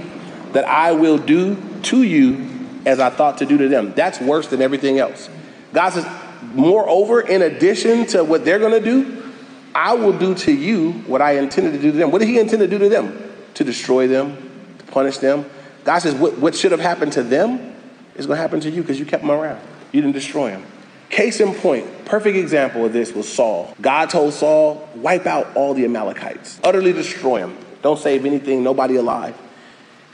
that 0.51 0.65
I 0.65 0.91
will 0.91 1.17
do 1.17 1.56
to 1.84 2.03
you 2.03 2.45
as 2.86 2.99
I 2.99 3.10
thought 3.10 3.38
to 3.38 3.45
do 3.45 3.58
to 3.58 3.69
them. 3.69 3.93
That's 3.93 4.19
worse 4.19 4.47
than 4.47 4.62
everything 4.62 4.99
else. 4.99 5.30
God 5.71 5.91
says, 5.91 6.06
moreover, 6.41 7.21
in 7.21 7.41
addition 7.41 8.06
to 8.08 8.25
what 8.25 8.43
they're 8.43 8.60
going 8.60 8.73
to 8.73 8.84
do, 8.84 9.32
I 9.73 9.93
will 9.93 10.19
do 10.19 10.36
to 10.36 10.51
you 10.51 10.91
what 10.91 11.21
I 11.21 11.38
intended 11.38 11.71
to 11.71 11.80
do 11.80 11.93
to 11.93 11.97
them. 11.97 12.12
What 12.12 12.19
did 12.19 12.27
he 12.27 12.38
intend 12.38 12.60
to 12.60 12.67
do 12.67 12.80
to 12.80 12.89
them? 12.89 13.32
To 13.53 13.63
destroy 13.63 14.10
them, 14.10 14.36
to 14.80 14.86
punish 14.88 15.19
them. 15.19 15.49
God 15.86 15.99
says, 15.99 16.15
what, 16.15 16.38
what 16.38 16.53
should 16.53 16.71
have 16.71 16.82
happened 16.82 17.13
to 17.13 17.23
them 17.23 17.73
is 18.15 18.25
going 18.25 18.36
to 18.36 18.41
happen 18.41 18.60
to 18.60 18.69
you 18.69 18.82
because 18.82 18.99
you 18.99 19.06
kept 19.06 19.23
them 19.23 19.32
around. 19.32 19.65
You 19.93 20.01
didn't 20.01 20.15
destroy 20.15 20.49
them. 20.49 20.65
Case 21.10 21.39
in 21.39 21.54
point, 21.54 22.06
perfect 22.06 22.36
example 22.36 22.86
of 22.86 22.93
this 22.93 23.13
was 23.13 23.32
Saul. 23.32 23.74
God 23.80 24.10
told 24.10 24.34
Saul, 24.34 24.88
wipe 24.96 25.26
out 25.26 25.56
all 25.56 25.74
the 25.74 25.86
Amalekites, 25.86 26.60
utterly 26.63 26.93
destroy 26.93 27.39
them. 27.39 27.58
Don't 27.82 28.00
save 28.00 28.26
anything, 28.26 28.63
nobody 28.63 28.96
alive. 28.98 29.38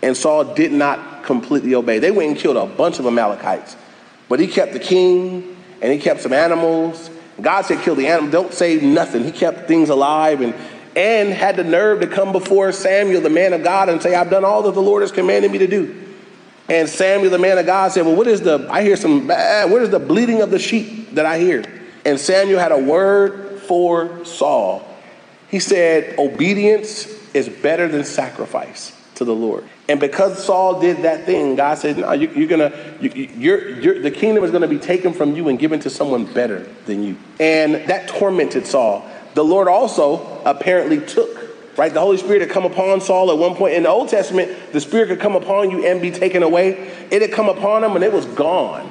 And 0.04 0.16
Saul 0.16 0.54
did 0.54 0.72
not 0.72 1.24
completely 1.24 1.74
obey. 1.74 2.00
They 2.00 2.12
went 2.12 2.32
and 2.32 2.38
killed 2.38 2.58
a 2.58 2.66
bunch 2.66 3.00
of 3.00 3.08
Amalekites, 3.08 3.76
but 4.30 4.40
he 4.40 4.48
kept 4.48 4.74
the 4.74 4.80
king 4.80 5.58
and 5.82 5.92
he 5.92 5.98
kept 5.98 6.22
some 6.22 6.34
animals. 6.34 7.10
God 7.42 7.64
said, 7.64 7.82
kill 7.82 7.96
the 7.96 8.08
animal, 8.08 8.30
don't 8.30 8.54
save 8.54 8.84
nothing. 8.84 9.24
He 9.24 9.32
kept 9.32 9.68
things 9.68 9.90
alive 9.90 10.42
and, 10.42 10.54
and 10.96 11.30
had 11.30 11.56
the 11.56 11.64
nerve 11.64 12.02
to 12.02 12.08
come 12.08 12.32
before 12.32 12.72
Samuel, 12.72 13.22
the 13.22 13.30
man 13.30 13.54
of 13.54 13.64
God, 13.64 13.90
and 13.90 14.02
say, 14.02 14.14
I've 14.14 14.30
done 14.30 14.46
all 14.46 14.62
that 14.64 14.74
the 14.74 14.82
Lord 14.82 15.02
has 15.02 15.12
commanded 15.12 15.52
me 15.52 15.58
to 15.58 15.68
do. 15.68 16.03
And 16.70 16.88
Samuel, 16.88 17.30
the 17.30 17.40
man 17.40 17.58
of 17.58 17.66
God, 17.66 17.92
said, 17.92 18.06
Well, 18.06 18.16
what 18.16 18.28
is 18.28 18.42
the, 18.42 18.68
I 18.72 18.84
hear 18.84 18.96
some 18.96 19.28
bad, 19.28 19.70
what 19.70 19.82
is 19.82 19.90
the 19.90 20.00
bleeding 20.00 20.42
of 20.42 20.50
the 20.50 20.60
sheep 20.60 21.12
that 21.16 21.26
I 21.26 21.40
hear? 21.40 21.64
And 22.06 22.20
Samuel 22.20 22.60
had 22.60 22.72
a 22.72 22.78
word 22.78 23.60
for 23.62 24.24
Saul. 24.26 24.88
He 25.50 25.60
said, 25.60 26.18
Obedience 26.18 27.08
is 27.34 27.50
better 27.50 27.88
than 27.88 28.04
sacrifice 28.04 28.98
to 29.16 29.26
the 29.26 29.36
Lord. 29.36 29.66
And 29.90 30.00
because 30.00 30.44
Saul 30.44 30.80
did 30.80 31.04
that 31.04 31.26
thing, 31.26 31.56
God 31.56 31.78
said, 31.78 31.98
"No, 31.98 32.14
you, 32.14 32.46
are 32.46 32.48
gonna, 32.48 32.74
you, 33.02 33.10
you're, 33.38 33.70
you're, 33.80 34.02
the 34.02 34.12
kingdom 34.12 34.44
is 34.44 34.52
gonna 34.52 34.68
be 34.68 34.80
taken 34.80 35.14
from 35.14 35.36
you 35.36 35.50
and 35.50 35.60
given 35.60 35.80
to 35.82 35.90
someone 35.90 36.26
better 36.26 36.60
than 36.86 37.04
you." 37.04 37.18
And 37.40 37.76
that 37.90 38.08
tormented 38.08 38.66
Saul. 38.66 39.06
The 39.34 39.44
Lord 39.44 39.68
also 39.68 40.42
apparently 40.46 41.00
took 41.02 41.43
right? 41.78 41.94
The 41.94 42.00
Holy 42.00 42.18
Spirit 42.18 42.42
had 42.42 42.50
come 42.50 42.66
upon 42.66 43.02
Saul 43.02 43.32
at 43.32 43.38
one 43.38 43.56
point. 43.56 43.76
In 43.76 43.84
the 43.84 43.90
Old 43.90 44.10
Testament, 44.10 44.52
the 44.72 44.82
Spirit 44.82 45.08
could 45.10 45.20
come 45.20 45.36
upon 45.36 45.72
you 45.72 45.86
and 45.86 46.02
be 46.02 46.12
taken 46.12 46.44
away. 46.44 46.72
It 47.12 47.22
had 47.22 47.32
come 47.32 47.50
upon 47.50 47.84
him 47.84 47.96
and 47.96 48.04
it 48.04 48.14
was 48.14 48.26
gone. 48.26 48.90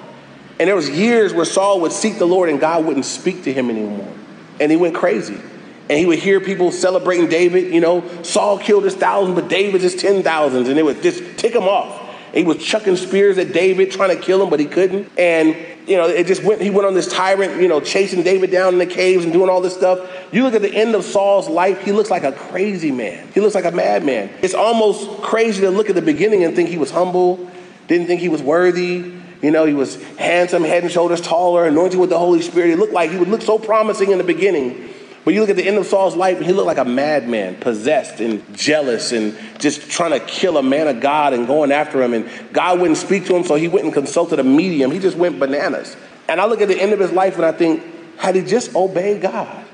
And 0.59 0.69
there 0.69 0.77
was 0.77 0.91
years 0.91 1.33
where 1.33 1.45
Saul 1.45 1.81
would 1.81 1.93
seek 1.93 2.19
the 2.19 2.27
Lord 2.27 2.49
and 2.49 2.61
God 2.61 2.85
wouldn't 2.85 3.07
speak 3.07 3.45
to 3.45 3.53
him 3.53 3.71
anymore. 3.71 4.13
And 4.61 4.71
he 4.71 4.77
went 4.77 4.95
crazy 4.95 5.41
and 5.89 5.99
he 5.99 6.07
would 6.07 6.19
hear 6.19 6.41
people 6.41 6.73
celebrating 6.73 7.29
David. 7.29 7.73
You 7.73 7.81
know, 7.81 8.23
Saul 8.23 8.59
killed 8.59 8.85
his 8.85 8.95
thousands, 8.95 9.39
but 9.39 9.49
David 9.49 9.81
his 9.81 9.95
ten 9.95 10.23
thousands, 10.23 10.69
and 10.69 10.79
it 10.79 10.85
would 10.85 11.03
just 11.03 11.39
tick 11.39 11.55
him 11.55 11.65
off. 11.65 12.02
He 12.33 12.45
was 12.45 12.59
chucking 12.59 12.97
spears 12.97 13.37
at 13.39 13.53
David, 13.53 13.91
trying 13.91 14.17
to 14.17 14.23
kill 14.23 14.43
him, 14.43 14.49
but 14.49 14.59
he 14.59 14.67
couldn't. 14.67 15.11
And 15.19 15.55
you 15.87 15.97
know, 15.97 16.09
it 16.09 16.27
just 16.27 16.43
went. 16.43 16.61
He 16.61 16.71
went 16.71 16.87
on 16.87 16.95
this 16.95 17.09
tyrant, 17.09 17.61
you 17.61 17.69
know, 17.69 17.81
chasing 17.81 18.23
David 18.23 18.51
down 18.51 18.73
in 18.73 18.79
the 18.79 18.87
caves 18.87 19.25
and 19.25 19.33
doing 19.33 19.51
all 19.51 19.61
this 19.61 19.75
stuff. 19.75 20.09
You 20.33 20.45
look 20.45 20.55
at 20.55 20.63
the 20.63 20.73
end 20.73 20.95
of 20.95 21.05
Saul's 21.05 21.49
life; 21.49 21.83
he 21.85 21.93
looks 21.93 22.11
like 22.11 22.23
a 22.23 22.33
crazy 22.33 22.91
man. 22.91 23.29
He 23.35 23.41
looks 23.41 23.55
like 23.55 23.65
a 23.65 23.73
madman. 23.73 24.31
It's 24.43 24.55
almost 24.55 25.23
crazy 25.23 25.63
to 25.63 25.71
look 25.71 25.89
at 25.89 25.95
the 25.95 26.03
beginning 26.03 26.45
and 26.45 26.55
think 26.55 26.69
he 26.69 26.79
was 26.79 26.91
humble, 26.91 27.51
didn't 27.89 28.07
think 28.07 28.21
he 28.21 28.29
was 28.29 28.43
worthy. 28.43 29.13
You 29.43 29.51
know, 29.51 29.65
he 29.65 29.75
was 29.75 30.01
handsome, 30.15 30.63
head 30.63 30.85
and 30.85 30.93
shoulders 30.93 31.21
taller, 31.21 31.67
anointed 31.67 31.99
with 31.99 32.11
the 32.11 32.19
Holy 32.19 32.43
Spirit. 32.43 32.71
He 32.71 32.77
looked 32.77 32.93
like 32.93 33.11
he 33.11 33.19
would 33.19 33.29
look 33.29 33.43
so 33.43 33.59
promising 33.59 34.13
in 34.13 34.19
the 34.19 34.25
beginning. 34.25 34.89
But 35.25 35.35
you 35.35 35.41
look 35.41 35.51
at 35.51 35.57
the 35.57 35.67
end 35.67 35.79
of 35.79 35.87
Saul's 35.87 36.17
life, 36.17 36.39
and 36.39 36.47
he 36.47 36.53
looked 36.53 36.67
like 36.67 36.79
a 36.79 36.85
madman, 36.85 37.57
possessed 37.57 38.21
and 38.21 38.43
jealous 38.57 39.13
and 39.13 39.37
just 39.59 39.89
trying 39.89 40.11
to 40.11 40.21
kill 40.21 40.57
a 40.57 40.63
man 40.63 40.89
of 40.89 41.01
God 41.01 41.33
and 41.33 41.47
going 41.47 41.71
after 41.71 42.03
him. 42.03 42.13
And 42.13 42.29
God 42.53 42.81
wouldn't 42.81 42.99
speak 42.99 43.27
to 43.27 43.37
him, 43.37 43.45
so 43.45 43.55
he 43.55 43.69
went 43.69 43.85
and 43.85 43.95
consulted 43.95 44.41
a 44.41 44.45
medium. 44.45 44.91
He 44.91 44.99
just 44.99 45.17
went 45.17 45.39
bananas. 45.39 45.97
And 46.29 46.41
I 46.41 46.47
look 46.47 46.61
at 46.61 46.69
the 46.69 46.81
end 46.81 46.93
of 46.93 46.99
his 46.99 47.13
life 47.13 47.37
and 47.37 47.45
I 47.45 47.53
think, 47.53 47.83
had 48.17 48.35
he 48.35 48.43
just 48.43 48.75
obeyed 48.75 49.23
God, 49.23 49.65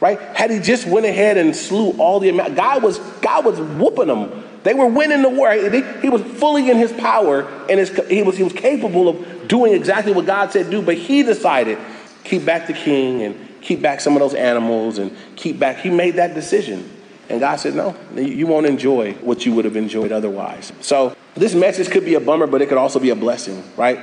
right? 0.00 0.20
Had 0.20 0.50
he 0.50 0.60
just 0.60 0.86
went 0.86 1.06
ahead 1.06 1.36
and 1.36 1.54
slew 1.54 1.90
all 1.98 2.20
the 2.20 2.30
God 2.54 2.82
was 2.82 2.98
God 3.20 3.44
was 3.44 3.60
whooping 3.60 4.08
them. 4.08 4.44
They 4.62 4.74
were 4.74 4.86
winning 4.86 5.22
the 5.22 5.30
war. 5.30 5.52
He 5.52 6.08
was 6.08 6.22
fully 6.38 6.68
in 6.70 6.76
his 6.76 6.92
power, 6.92 7.42
and 7.68 7.78
his, 7.78 7.90
he 8.08 8.22
was 8.22 8.36
he 8.36 8.42
was 8.42 8.52
capable 8.52 9.08
of 9.08 9.48
doing 9.48 9.72
exactly 9.72 10.12
what 10.12 10.26
God 10.26 10.52
said 10.52 10.70
do. 10.70 10.82
But 10.82 10.98
he 10.98 11.22
decided 11.22 11.78
keep 12.24 12.44
back 12.44 12.66
the 12.66 12.72
king 12.72 13.22
and 13.22 13.49
keep 13.60 13.82
back 13.82 14.00
some 14.00 14.14
of 14.14 14.20
those 14.20 14.34
animals 14.34 14.98
and 14.98 15.16
keep 15.36 15.58
back. 15.58 15.78
He 15.78 15.90
made 15.90 16.16
that 16.16 16.34
decision. 16.34 16.88
And 17.28 17.38
God 17.38 17.56
said, 17.56 17.76
no, 17.76 17.96
you 18.16 18.48
won't 18.48 18.66
enjoy 18.66 19.12
what 19.14 19.46
you 19.46 19.54
would 19.54 19.64
have 19.64 19.76
enjoyed 19.76 20.10
otherwise. 20.10 20.72
So 20.80 21.14
this 21.34 21.54
message 21.54 21.88
could 21.88 22.04
be 22.04 22.14
a 22.14 22.20
bummer, 22.20 22.48
but 22.48 22.60
it 22.60 22.68
could 22.68 22.78
also 22.78 22.98
be 22.98 23.10
a 23.10 23.14
blessing, 23.14 23.62
right? 23.76 24.00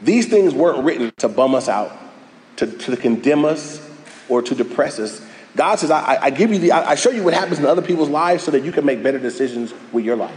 These 0.00 0.28
things 0.28 0.54
weren't 0.54 0.82
written 0.82 1.12
to 1.18 1.28
bum 1.28 1.54
us 1.54 1.68
out, 1.68 1.92
to, 2.56 2.66
to 2.66 2.96
condemn 2.96 3.44
us, 3.44 3.86
or 4.30 4.40
to 4.40 4.54
depress 4.54 4.98
us. 4.98 5.20
God 5.56 5.78
says, 5.78 5.90
I, 5.90 6.18
I 6.22 6.30
give 6.30 6.52
you 6.52 6.58
the, 6.58 6.72
I 6.72 6.94
show 6.94 7.10
you 7.10 7.22
what 7.22 7.34
happens 7.34 7.58
in 7.58 7.66
other 7.66 7.82
people's 7.82 8.08
lives 8.08 8.44
so 8.44 8.52
that 8.52 8.62
you 8.62 8.72
can 8.72 8.86
make 8.86 9.02
better 9.02 9.18
decisions 9.18 9.74
with 9.92 10.04
your 10.04 10.16
life. 10.16 10.34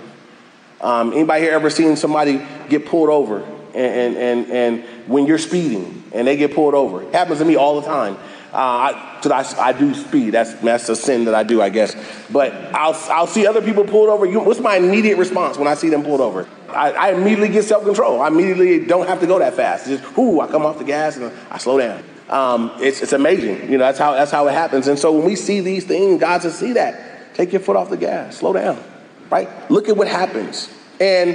Um, 0.81 1.13
anybody 1.13 1.43
here 1.43 1.53
ever 1.53 1.69
seen 1.69 1.95
somebody 1.95 2.45
get 2.67 2.86
pulled 2.86 3.09
over 3.09 3.43
and, 3.73 3.75
and, 3.75 4.17
and, 4.17 4.51
and 4.51 4.83
when 5.07 5.27
you're 5.27 5.38
speeding 5.38 6.03
and 6.12 6.27
they 6.27 6.36
get 6.36 6.53
pulled 6.53 6.73
over? 6.73 7.03
It 7.03 7.13
happens 7.13 7.39
to 7.39 7.45
me 7.45 7.55
all 7.55 7.79
the 7.79 7.88
time. 7.88 8.17
Uh, 8.53 8.55
I, 8.55 9.19
I, 9.25 9.69
I, 9.69 9.73
do 9.73 9.95
speed. 9.95 10.29
That's, 10.29 10.53
that's 10.55 10.87
a 10.87 10.95
sin 10.95 11.25
that 11.25 11.33
I 11.33 11.41
do, 11.41 11.59
I 11.59 11.69
guess. 11.69 11.95
But 12.31 12.53
I'll, 12.75 12.93
I'll 13.11 13.25
see 13.25 13.47
other 13.47 13.63
people 13.63 13.83
pulled 13.83 14.09
over. 14.09 14.27
You, 14.27 14.41
what's 14.41 14.59
my 14.59 14.75
immediate 14.75 15.17
response 15.17 15.57
when 15.57 15.67
I 15.67 15.73
see 15.73 15.89
them 15.89 16.03
pulled 16.03 16.21
over? 16.21 16.47
I, 16.69 16.91
I 16.91 17.11
immediately 17.13 17.49
get 17.49 17.63
self 17.63 17.83
control. 17.83 18.21
I 18.21 18.27
immediately 18.27 18.85
don't 18.85 19.07
have 19.07 19.21
to 19.21 19.27
go 19.27 19.39
that 19.39 19.55
fast. 19.55 19.87
It's 19.87 20.01
just, 20.01 20.15
whoo, 20.15 20.39
I 20.39 20.45
come 20.45 20.67
off 20.67 20.77
the 20.77 20.83
gas 20.83 21.17
and 21.17 21.31
I 21.49 21.57
slow 21.57 21.79
down. 21.79 22.03
Um, 22.29 22.71
it's, 22.77 23.01
it's 23.01 23.13
amazing. 23.13 23.71
You 23.71 23.79
know, 23.79 23.85
that's 23.85 23.97
how, 23.97 24.13
that's 24.13 24.29
how 24.29 24.47
it 24.47 24.53
happens. 24.53 24.87
And 24.87 24.99
so 24.99 25.13
when 25.13 25.25
we 25.25 25.35
see 25.35 25.59
these 25.59 25.85
things, 25.85 26.19
God 26.19 26.43
says, 26.43 26.55
see 26.55 26.73
that. 26.73 27.33
Take 27.33 27.53
your 27.53 27.61
foot 27.61 27.75
off 27.75 27.89
the 27.89 27.97
gas. 27.97 28.37
Slow 28.37 28.53
down. 28.53 28.83
Right? 29.31 29.49
Look 29.71 29.89
at 29.89 29.97
what 29.97 30.07
happens. 30.07 30.69
And 30.99 31.29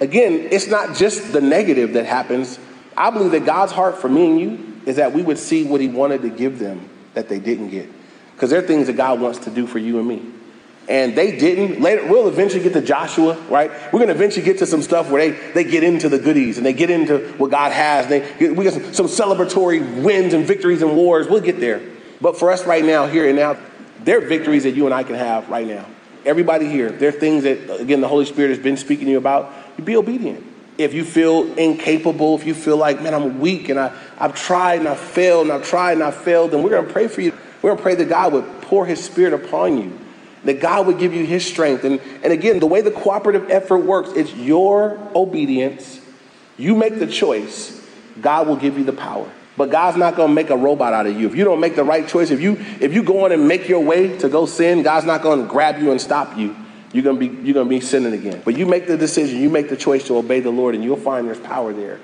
again, 0.00 0.48
it's 0.50 0.66
not 0.66 0.96
just 0.96 1.32
the 1.32 1.40
negative 1.40 1.92
that 1.92 2.06
happens. 2.06 2.58
I 2.96 3.10
believe 3.10 3.30
that 3.30 3.44
God's 3.44 3.70
heart 3.70 3.98
for 3.98 4.08
me 4.08 4.30
and 4.30 4.40
you 4.40 4.75
is 4.86 4.96
that 4.96 5.12
we 5.12 5.20
would 5.20 5.38
see 5.38 5.64
what 5.64 5.80
he 5.80 5.88
wanted 5.88 6.22
to 6.22 6.30
give 6.30 6.58
them 6.58 6.88
that 7.14 7.28
they 7.28 7.38
didn't 7.38 7.70
get. 7.70 7.88
Because 8.34 8.50
there 8.50 8.60
are 8.60 8.66
things 8.66 8.86
that 8.86 8.94
God 8.94 9.20
wants 9.20 9.40
to 9.40 9.50
do 9.50 9.66
for 9.66 9.78
you 9.78 9.98
and 9.98 10.08
me. 10.08 10.22
And 10.88 11.16
they 11.16 11.36
didn't. 11.36 11.80
Later, 11.80 12.06
we'll 12.06 12.28
eventually 12.28 12.62
get 12.62 12.72
to 12.74 12.80
Joshua, 12.80 13.36
right? 13.48 13.70
We're 13.92 13.98
going 13.98 14.08
to 14.08 14.14
eventually 14.14 14.44
get 14.44 14.58
to 14.58 14.66
some 14.66 14.82
stuff 14.82 15.10
where 15.10 15.30
they, 15.30 15.52
they 15.52 15.64
get 15.64 15.82
into 15.82 16.08
the 16.08 16.18
goodies 16.18 16.58
and 16.58 16.64
they 16.64 16.72
get 16.72 16.90
into 16.90 17.32
what 17.38 17.50
God 17.50 17.72
has. 17.72 18.06
They 18.06 18.20
get, 18.38 18.54
we 18.54 18.62
get 18.62 18.74
some, 18.74 18.94
some 18.94 19.06
celebratory 19.06 20.02
wins 20.02 20.32
and 20.32 20.46
victories 20.46 20.82
and 20.82 20.94
wars. 20.94 21.26
We'll 21.26 21.40
get 21.40 21.58
there. 21.58 21.82
But 22.20 22.38
for 22.38 22.52
us 22.52 22.64
right 22.64 22.84
now, 22.84 23.06
here 23.08 23.26
and 23.26 23.36
now, 23.36 23.58
there 24.04 24.18
are 24.18 24.26
victories 24.26 24.62
that 24.62 24.72
you 24.72 24.84
and 24.84 24.94
I 24.94 25.02
can 25.02 25.16
have 25.16 25.48
right 25.48 25.66
now. 25.66 25.86
Everybody 26.24 26.68
here, 26.68 26.90
there 26.90 27.08
are 27.08 27.12
things 27.12 27.42
that, 27.42 27.80
again, 27.80 28.00
the 28.00 28.08
Holy 28.08 28.24
Spirit 28.24 28.50
has 28.50 28.58
been 28.58 28.76
speaking 28.76 29.06
to 29.06 29.10
you 29.12 29.18
about. 29.18 29.52
You 29.76 29.82
be 29.82 29.96
obedient 29.96 30.46
if 30.78 30.92
you 30.92 31.04
feel 31.04 31.52
incapable, 31.54 32.34
if 32.36 32.46
you 32.46 32.54
feel 32.54 32.76
like, 32.76 33.02
man, 33.02 33.14
I'm 33.14 33.40
weak 33.40 33.68
and 33.68 33.78
I, 33.78 33.96
I've 34.18 34.34
tried 34.34 34.80
and 34.80 34.88
I've 34.88 35.00
failed 35.00 35.44
and 35.44 35.52
I've 35.52 35.64
tried 35.64 35.92
and 35.92 36.02
I've 36.02 36.16
failed, 36.16 36.50
then 36.50 36.62
we're 36.62 36.70
going 36.70 36.86
to 36.86 36.92
pray 36.92 37.08
for 37.08 37.20
you. 37.22 37.32
We're 37.62 37.70
going 37.70 37.78
to 37.78 37.82
pray 37.82 37.94
that 37.96 38.08
God 38.08 38.32
would 38.32 38.44
pour 38.62 38.84
his 38.86 39.02
spirit 39.02 39.32
upon 39.32 39.78
you, 39.78 39.98
that 40.44 40.60
God 40.60 40.86
would 40.86 40.98
give 40.98 41.14
you 41.14 41.24
his 41.24 41.46
strength. 41.46 41.84
And, 41.84 42.00
and 42.22 42.32
again, 42.32 42.58
the 42.58 42.66
way 42.66 42.82
the 42.82 42.90
cooperative 42.90 43.50
effort 43.50 43.78
works, 43.78 44.10
it's 44.14 44.34
your 44.34 44.98
obedience. 45.14 46.00
You 46.58 46.74
make 46.74 46.98
the 46.98 47.06
choice, 47.06 47.82
God 48.20 48.46
will 48.46 48.56
give 48.56 48.78
you 48.78 48.84
the 48.84 48.92
power. 48.92 49.30
But 49.56 49.70
God's 49.70 49.96
not 49.96 50.16
going 50.16 50.28
to 50.28 50.34
make 50.34 50.50
a 50.50 50.56
robot 50.56 50.92
out 50.92 51.06
of 51.06 51.18
you. 51.18 51.26
If 51.26 51.34
you 51.34 51.44
don't 51.44 51.60
make 51.60 51.76
the 51.76 51.84
right 51.84 52.06
choice, 52.06 52.30
if 52.30 52.42
you 52.42 52.58
if 52.78 52.92
you 52.92 53.02
go 53.02 53.24
on 53.24 53.32
and 53.32 53.48
make 53.48 53.70
your 53.70 53.80
way 53.80 54.18
to 54.18 54.28
go 54.28 54.44
sin, 54.44 54.82
God's 54.82 55.06
not 55.06 55.22
going 55.22 55.40
to 55.40 55.48
grab 55.48 55.80
you 55.80 55.92
and 55.92 56.00
stop 56.00 56.36
you 56.36 56.54
you're 56.92 57.04
gonna 57.04 57.18
be 57.18 57.26
you're 57.26 57.54
gonna 57.54 57.68
be 57.68 57.80
sinning 57.80 58.12
again. 58.12 58.42
But 58.44 58.56
you 58.56 58.66
make 58.66 58.86
the 58.86 58.96
decision, 58.96 59.40
you 59.40 59.50
make 59.50 59.68
the 59.68 59.76
choice 59.76 60.06
to 60.06 60.16
obey 60.16 60.40
the 60.40 60.50
Lord, 60.50 60.74
and 60.74 60.84
you'll 60.84 60.96
find 60.96 61.26
there's 61.26 61.40
power 61.40 61.72
there. 61.72 62.00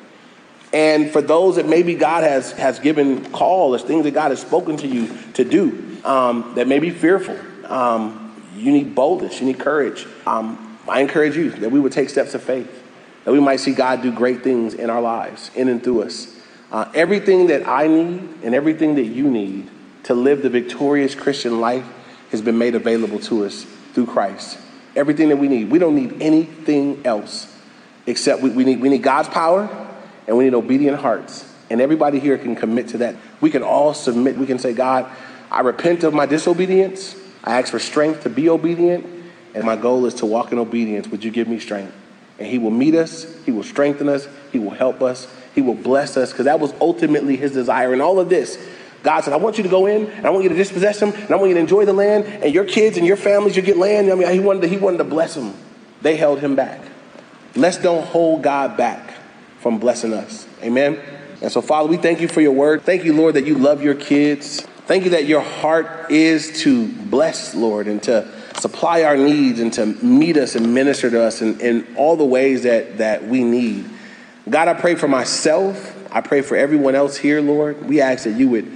And 0.72 1.10
for 1.10 1.20
those 1.20 1.56
that 1.56 1.68
maybe 1.68 1.94
God 1.94 2.24
has 2.24 2.52
has 2.52 2.78
given 2.78 3.30
call, 3.32 3.70
there's 3.70 3.84
things 3.84 4.04
that 4.04 4.12
God 4.12 4.30
has 4.30 4.40
spoken 4.40 4.76
to 4.78 4.86
you 4.86 5.08
to 5.34 5.44
do 5.44 5.98
um, 6.04 6.52
that 6.56 6.66
may 6.66 6.78
be 6.78 6.90
fearful. 6.90 7.38
Um, 7.66 8.34
you 8.56 8.72
need 8.72 8.94
boldness, 8.94 9.40
you 9.40 9.46
need 9.46 9.58
courage. 9.58 10.06
Um, 10.26 10.78
I 10.88 11.00
encourage 11.00 11.36
you 11.36 11.50
that 11.50 11.70
we 11.70 11.78
would 11.78 11.92
take 11.92 12.10
steps 12.10 12.34
of 12.34 12.42
faith, 12.42 12.82
that 13.24 13.32
we 13.32 13.40
might 13.40 13.60
see 13.60 13.72
God 13.72 14.02
do 14.02 14.12
great 14.12 14.42
things 14.42 14.74
in 14.74 14.90
our 14.90 15.00
lives, 15.00 15.50
in 15.54 15.68
and 15.68 15.82
through 15.82 16.02
us. 16.02 16.36
Uh, 16.70 16.90
everything 16.94 17.48
that 17.48 17.68
I 17.68 17.86
need 17.86 18.28
and 18.42 18.54
everything 18.54 18.94
that 18.96 19.04
you 19.04 19.30
need 19.30 19.70
to 20.04 20.14
live 20.14 20.42
the 20.42 20.50
victorious 20.50 21.14
Christian 21.14 21.60
life 21.60 21.86
has 22.30 22.42
been 22.42 22.58
made 22.58 22.74
available 22.74 23.20
to 23.20 23.44
us 23.44 23.64
through 23.92 24.06
Christ 24.06 24.58
everything 24.96 25.28
that 25.28 25.36
we 25.36 25.48
need. 25.48 25.70
We 25.70 25.78
don't 25.78 25.94
need 25.94 26.20
anything 26.20 27.04
else 27.04 27.52
except 28.06 28.42
we, 28.42 28.50
we, 28.50 28.64
need, 28.64 28.80
we 28.80 28.88
need 28.88 29.02
God's 29.02 29.28
power 29.28 29.68
and 30.26 30.36
we 30.36 30.44
need 30.44 30.54
obedient 30.54 30.98
hearts. 30.98 31.48
And 31.70 31.80
everybody 31.80 32.18
here 32.18 32.36
can 32.36 32.54
commit 32.54 32.88
to 32.88 32.98
that. 32.98 33.16
We 33.40 33.50
can 33.50 33.62
all 33.62 33.94
submit. 33.94 34.36
We 34.36 34.46
can 34.46 34.58
say, 34.58 34.72
God, 34.72 35.10
I 35.50 35.60
repent 35.60 36.04
of 36.04 36.12
my 36.12 36.26
disobedience. 36.26 37.16
I 37.44 37.58
ask 37.58 37.70
for 37.70 37.78
strength 37.78 38.24
to 38.24 38.30
be 38.30 38.48
obedient. 38.48 39.06
And 39.54 39.64
my 39.64 39.76
goal 39.76 40.06
is 40.06 40.14
to 40.14 40.26
walk 40.26 40.52
in 40.52 40.58
obedience. 40.58 41.08
Would 41.08 41.24
you 41.24 41.30
give 41.30 41.48
me 41.48 41.58
strength? 41.58 41.94
And 42.38 42.48
He 42.48 42.58
will 42.58 42.70
meet 42.70 42.94
us, 42.94 43.26
He 43.44 43.52
will 43.52 43.62
strengthen 43.62 44.08
us, 44.08 44.26
He 44.50 44.58
will 44.58 44.70
help 44.70 45.02
us, 45.02 45.32
He 45.54 45.60
will 45.60 45.74
bless 45.74 46.16
us, 46.16 46.32
because 46.32 46.46
that 46.46 46.58
was 46.58 46.72
ultimately 46.80 47.36
His 47.36 47.52
desire. 47.52 47.92
And 47.92 48.00
all 48.00 48.18
of 48.18 48.28
this 48.28 48.58
God 49.02 49.22
said, 49.22 49.32
I 49.32 49.36
want 49.36 49.56
you 49.56 49.64
to 49.64 49.68
go 49.68 49.86
in 49.86 50.06
and 50.06 50.26
I 50.26 50.30
want 50.30 50.44
you 50.44 50.48
to 50.48 50.54
dispossess 50.54 51.00
them 51.00 51.12
and 51.12 51.30
I 51.30 51.36
want 51.36 51.48
you 51.48 51.54
to 51.54 51.60
enjoy 51.60 51.84
the 51.84 51.92
land 51.92 52.24
and 52.24 52.54
your 52.54 52.64
kids 52.64 52.96
and 52.96 53.06
your 53.06 53.16
families, 53.16 53.56
you 53.56 53.62
get 53.62 53.76
land. 53.76 54.10
I 54.10 54.14
mean, 54.14 54.30
he 54.30 54.40
wanted 54.40 54.62
to, 54.62 54.68
he 54.68 54.76
wanted 54.76 54.98
to 54.98 55.04
bless 55.04 55.34
them. 55.34 55.54
They 56.02 56.16
held 56.16 56.40
him 56.40 56.54
back. 56.54 56.80
Let's 57.54 57.78
don't 57.78 58.04
hold 58.04 58.42
God 58.42 58.76
back 58.76 59.14
from 59.60 59.78
blessing 59.78 60.12
us. 60.14 60.46
Amen. 60.62 61.00
And 61.40 61.50
so, 61.50 61.60
Father, 61.60 61.88
we 61.88 61.96
thank 61.96 62.20
you 62.20 62.28
for 62.28 62.40
your 62.40 62.52
word. 62.52 62.82
Thank 62.82 63.04
you, 63.04 63.14
Lord, 63.14 63.34
that 63.34 63.44
you 63.44 63.56
love 63.56 63.82
your 63.82 63.94
kids. 63.94 64.60
Thank 64.86 65.04
you 65.04 65.10
that 65.10 65.26
your 65.26 65.40
heart 65.40 66.10
is 66.10 66.62
to 66.62 66.88
bless, 66.88 67.54
Lord, 67.54 67.88
and 67.88 68.02
to 68.04 68.28
supply 68.60 69.02
our 69.02 69.16
needs 69.16 69.58
and 69.58 69.72
to 69.72 69.86
meet 69.86 70.36
us 70.36 70.54
and 70.54 70.74
minister 70.74 71.10
to 71.10 71.22
us 71.22 71.42
in, 71.42 71.60
in 71.60 71.96
all 71.96 72.16
the 72.16 72.24
ways 72.24 72.62
that, 72.62 72.98
that 72.98 73.24
we 73.24 73.42
need. 73.42 73.88
God, 74.48 74.68
I 74.68 74.74
pray 74.74 74.94
for 74.94 75.08
myself. 75.08 75.96
I 76.12 76.20
pray 76.20 76.42
for 76.42 76.56
everyone 76.56 76.94
else 76.94 77.16
here, 77.16 77.40
Lord. 77.40 77.84
We 77.86 78.00
ask 78.00 78.24
that 78.24 78.36
you 78.36 78.48
would 78.50 78.70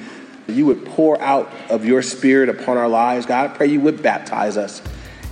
you 0.49 0.67
would 0.67 0.85
pour 0.85 1.21
out 1.21 1.51
of 1.71 1.85
your 1.85 2.03
spirit 2.03 2.49
upon 2.49 2.77
our 2.77 2.89
lives. 2.89 3.27
God, 3.27 3.51
I 3.51 3.55
pray 3.55 3.67
you 3.67 3.81
would 3.81 4.03
baptize 4.03 4.57
us 4.57 4.81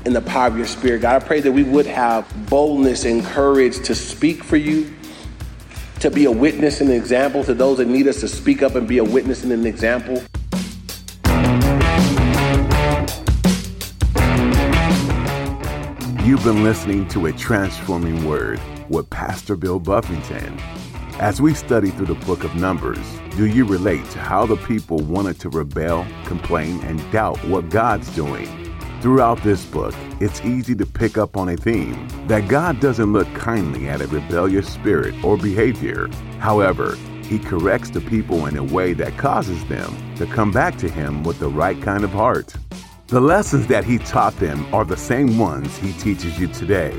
in 0.04 0.12
the 0.12 0.20
power 0.20 0.48
of 0.48 0.56
your 0.56 0.66
spirit. 0.66 1.02
God, 1.02 1.22
I 1.22 1.24
pray 1.24 1.40
that 1.40 1.52
we 1.52 1.62
would 1.62 1.86
have 1.86 2.26
boldness 2.48 3.04
and 3.04 3.24
courage 3.24 3.82
to 3.84 3.94
speak 3.94 4.42
for 4.42 4.56
you, 4.56 4.94
to 6.00 6.10
be 6.10 6.24
a 6.24 6.30
witness 6.30 6.80
and 6.80 6.90
an 6.90 6.96
example 6.96 7.44
to 7.44 7.54
those 7.54 7.78
that 7.78 7.88
need 7.88 8.06
us 8.08 8.20
to 8.20 8.28
speak 8.28 8.62
up 8.62 8.74
and 8.74 8.86
be 8.86 8.98
a 8.98 9.04
witness 9.04 9.44
and 9.44 9.52
an 9.52 9.66
example. 9.66 10.22
You've 16.24 16.42
been 16.42 16.64
listening 16.64 17.06
to 17.08 17.26
A 17.26 17.32
Transforming 17.32 18.26
Word 18.26 18.60
with 18.88 19.08
Pastor 19.08 19.56
Bill 19.56 19.78
Buffington. 19.78 20.60
As 21.20 21.40
we 21.40 21.54
study 21.54 21.90
through 21.90 22.06
the 22.06 22.26
book 22.26 22.42
of 22.42 22.56
Numbers, 22.56 22.98
do 23.36 23.46
you 23.46 23.64
relate 23.64 24.04
to 24.10 24.18
how 24.18 24.46
the 24.46 24.56
people 24.56 24.98
wanted 24.98 25.38
to 25.40 25.48
rebel, 25.48 26.04
complain, 26.24 26.82
and 26.82 27.00
doubt 27.12 27.38
what 27.44 27.70
God's 27.70 28.12
doing? 28.16 28.48
Throughout 29.00 29.40
this 29.44 29.64
book, 29.64 29.94
it's 30.18 30.40
easy 30.40 30.74
to 30.74 30.84
pick 30.84 31.16
up 31.16 31.36
on 31.36 31.50
a 31.50 31.56
theme 31.56 32.08
that 32.26 32.48
God 32.48 32.80
doesn't 32.80 33.12
look 33.12 33.32
kindly 33.32 33.88
at 33.88 34.00
a 34.00 34.08
rebellious 34.08 34.68
spirit 34.68 35.14
or 35.22 35.36
behavior. 35.36 36.08
However, 36.40 36.96
He 37.22 37.38
corrects 37.38 37.90
the 37.90 38.00
people 38.00 38.46
in 38.46 38.56
a 38.56 38.64
way 38.64 38.92
that 38.94 39.16
causes 39.16 39.64
them 39.66 39.96
to 40.16 40.26
come 40.26 40.50
back 40.50 40.76
to 40.78 40.90
Him 40.90 41.22
with 41.22 41.38
the 41.38 41.48
right 41.48 41.80
kind 41.80 42.02
of 42.02 42.10
heart. 42.10 42.56
The 43.06 43.20
lessons 43.20 43.68
that 43.68 43.84
He 43.84 43.98
taught 43.98 44.36
them 44.38 44.66
are 44.74 44.84
the 44.84 44.96
same 44.96 45.38
ones 45.38 45.76
He 45.76 45.92
teaches 45.92 46.40
you 46.40 46.48
today. 46.48 46.92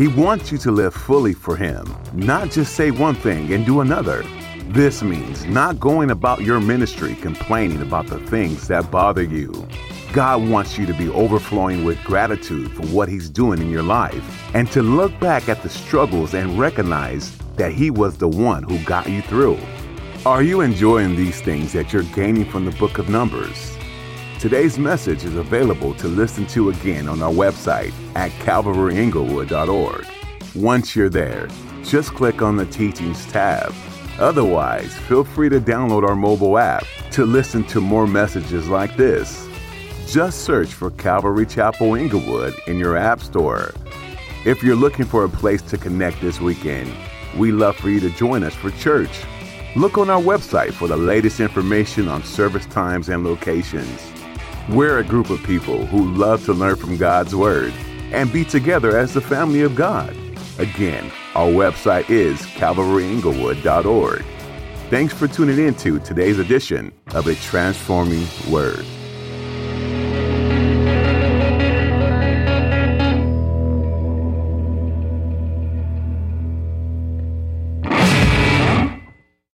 He 0.00 0.08
wants 0.08 0.50
you 0.50 0.56
to 0.56 0.70
live 0.70 0.94
fully 0.94 1.34
for 1.34 1.56
Him, 1.56 1.84
not 2.14 2.50
just 2.50 2.74
say 2.74 2.90
one 2.90 3.14
thing 3.14 3.52
and 3.52 3.66
do 3.66 3.82
another. 3.82 4.24
This 4.68 5.02
means 5.02 5.44
not 5.44 5.78
going 5.78 6.10
about 6.10 6.40
your 6.40 6.58
ministry 6.58 7.16
complaining 7.16 7.82
about 7.82 8.06
the 8.06 8.18
things 8.18 8.66
that 8.68 8.90
bother 8.90 9.22
you. 9.22 9.52
God 10.14 10.48
wants 10.48 10.78
you 10.78 10.86
to 10.86 10.94
be 10.94 11.10
overflowing 11.10 11.84
with 11.84 12.02
gratitude 12.02 12.72
for 12.72 12.86
what 12.86 13.10
He's 13.10 13.28
doing 13.28 13.60
in 13.60 13.70
your 13.70 13.82
life 13.82 14.54
and 14.54 14.72
to 14.72 14.82
look 14.82 15.12
back 15.20 15.50
at 15.50 15.62
the 15.62 15.68
struggles 15.68 16.32
and 16.32 16.58
recognize 16.58 17.36
that 17.56 17.74
He 17.74 17.90
was 17.90 18.16
the 18.16 18.26
one 18.26 18.62
who 18.62 18.82
got 18.84 19.06
you 19.06 19.20
through. 19.20 19.58
Are 20.24 20.42
you 20.42 20.62
enjoying 20.62 21.14
these 21.14 21.42
things 21.42 21.74
that 21.74 21.92
you're 21.92 22.04
gaining 22.14 22.46
from 22.46 22.64
the 22.64 22.72
book 22.78 22.96
of 22.96 23.10
Numbers? 23.10 23.76
Today's 24.40 24.78
message 24.78 25.24
is 25.24 25.36
available 25.36 25.92
to 25.96 26.08
listen 26.08 26.46
to 26.46 26.70
again 26.70 27.10
on 27.10 27.22
our 27.22 27.30
website 27.30 27.92
at 28.16 28.30
calvaryinglewood.org. 28.40 30.06
Once 30.54 30.96
you're 30.96 31.10
there, 31.10 31.46
just 31.82 32.14
click 32.14 32.40
on 32.40 32.56
the 32.56 32.64
Teachings 32.64 33.26
tab. 33.26 33.74
Otherwise, 34.18 34.96
feel 35.00 35.24
free 35.24 35.50
to 35.50 35.60
download 35.60 36.08
our 36.08 36.16
mobile 36.16 36.56
app 36.56 36.86
to 37.10 37.26
listen 37.26 37.62
to 37.64 37.82
more 37.82 38.06
messages 38.06 38.66
like 38.66 38.96
this. 38.96 39.46
Just 40.06 40.40
search 40.40 40.72
for 40.72 40.90
Calvary 40.92 41.44
Chapel 41.44 41.94
Inglewood 41.94 42.54
in 42.66 42.78
your 42.78 42.96
App 42.96 43.20
Store. 43.20 43.74
If 44.46 44.62
you're 44.62 44.74
looking 44.74 45.04
for 45.04 45.24
a 45.24 45.28
place 45.28 45.60
to 45.60 45.76
connect 45.76 46.18
this 46.22 46.40
weekend, 46.40 46.90
we 47.36 47.52
love 47.52 47.76
for 47.76 47.90
you 47.90 48.00
to 48.00 48.08
join 48.08 48.42
us 48.44 48.54
for 48.54 48.70
church. 48.70 49.20
Look 49.76 49.98
on 49.98 50.08
our 50.08 50.22
website 50.22 50.72
for 50.72 50.88
the 50.88 50.96
latest 50.96 51.40
information 51.40 52.08
on 52.08 52.24
service 52.24 52.64
times 52.64 53.10
and 53.10 53.22
locations. 53.22 54.10
We're 54.68 54.98
a 54.98 55.04
group 55.04 55.30
of 55.30 55.42
people 55.42 55.86
who 55.86 56.12
love 56.14 56.44
to 56.44 56.52
learn 56.52 56.76
from 56.76 56.96
God's 56.96 57.34
Word 57.34 57.72
and 58.12 58.32
be 58.32 58.44
together 58.44 58.96
as 58.96 59.14
the 59.14 59.20
family 59.20 59.62
of 59.62 59.74
God. 59.74 60.16
Again, 60.58 61.10
our 61.34 61.48
website 61.48 62.10
is 62.10 62.40
calvaryinglewood.org. 62.42 64.24
Thanks 64.90 65.14
for 65.14 65.28
tuning 65.28 65.58
in 65.58 65.74
to 65.76 65.98
today's 66.00 66.38
edition 66.38 66.92
of 67.14 67.26
A 67.26 67.34
Transforming 67.36 68.26
Word. 68.50 68.84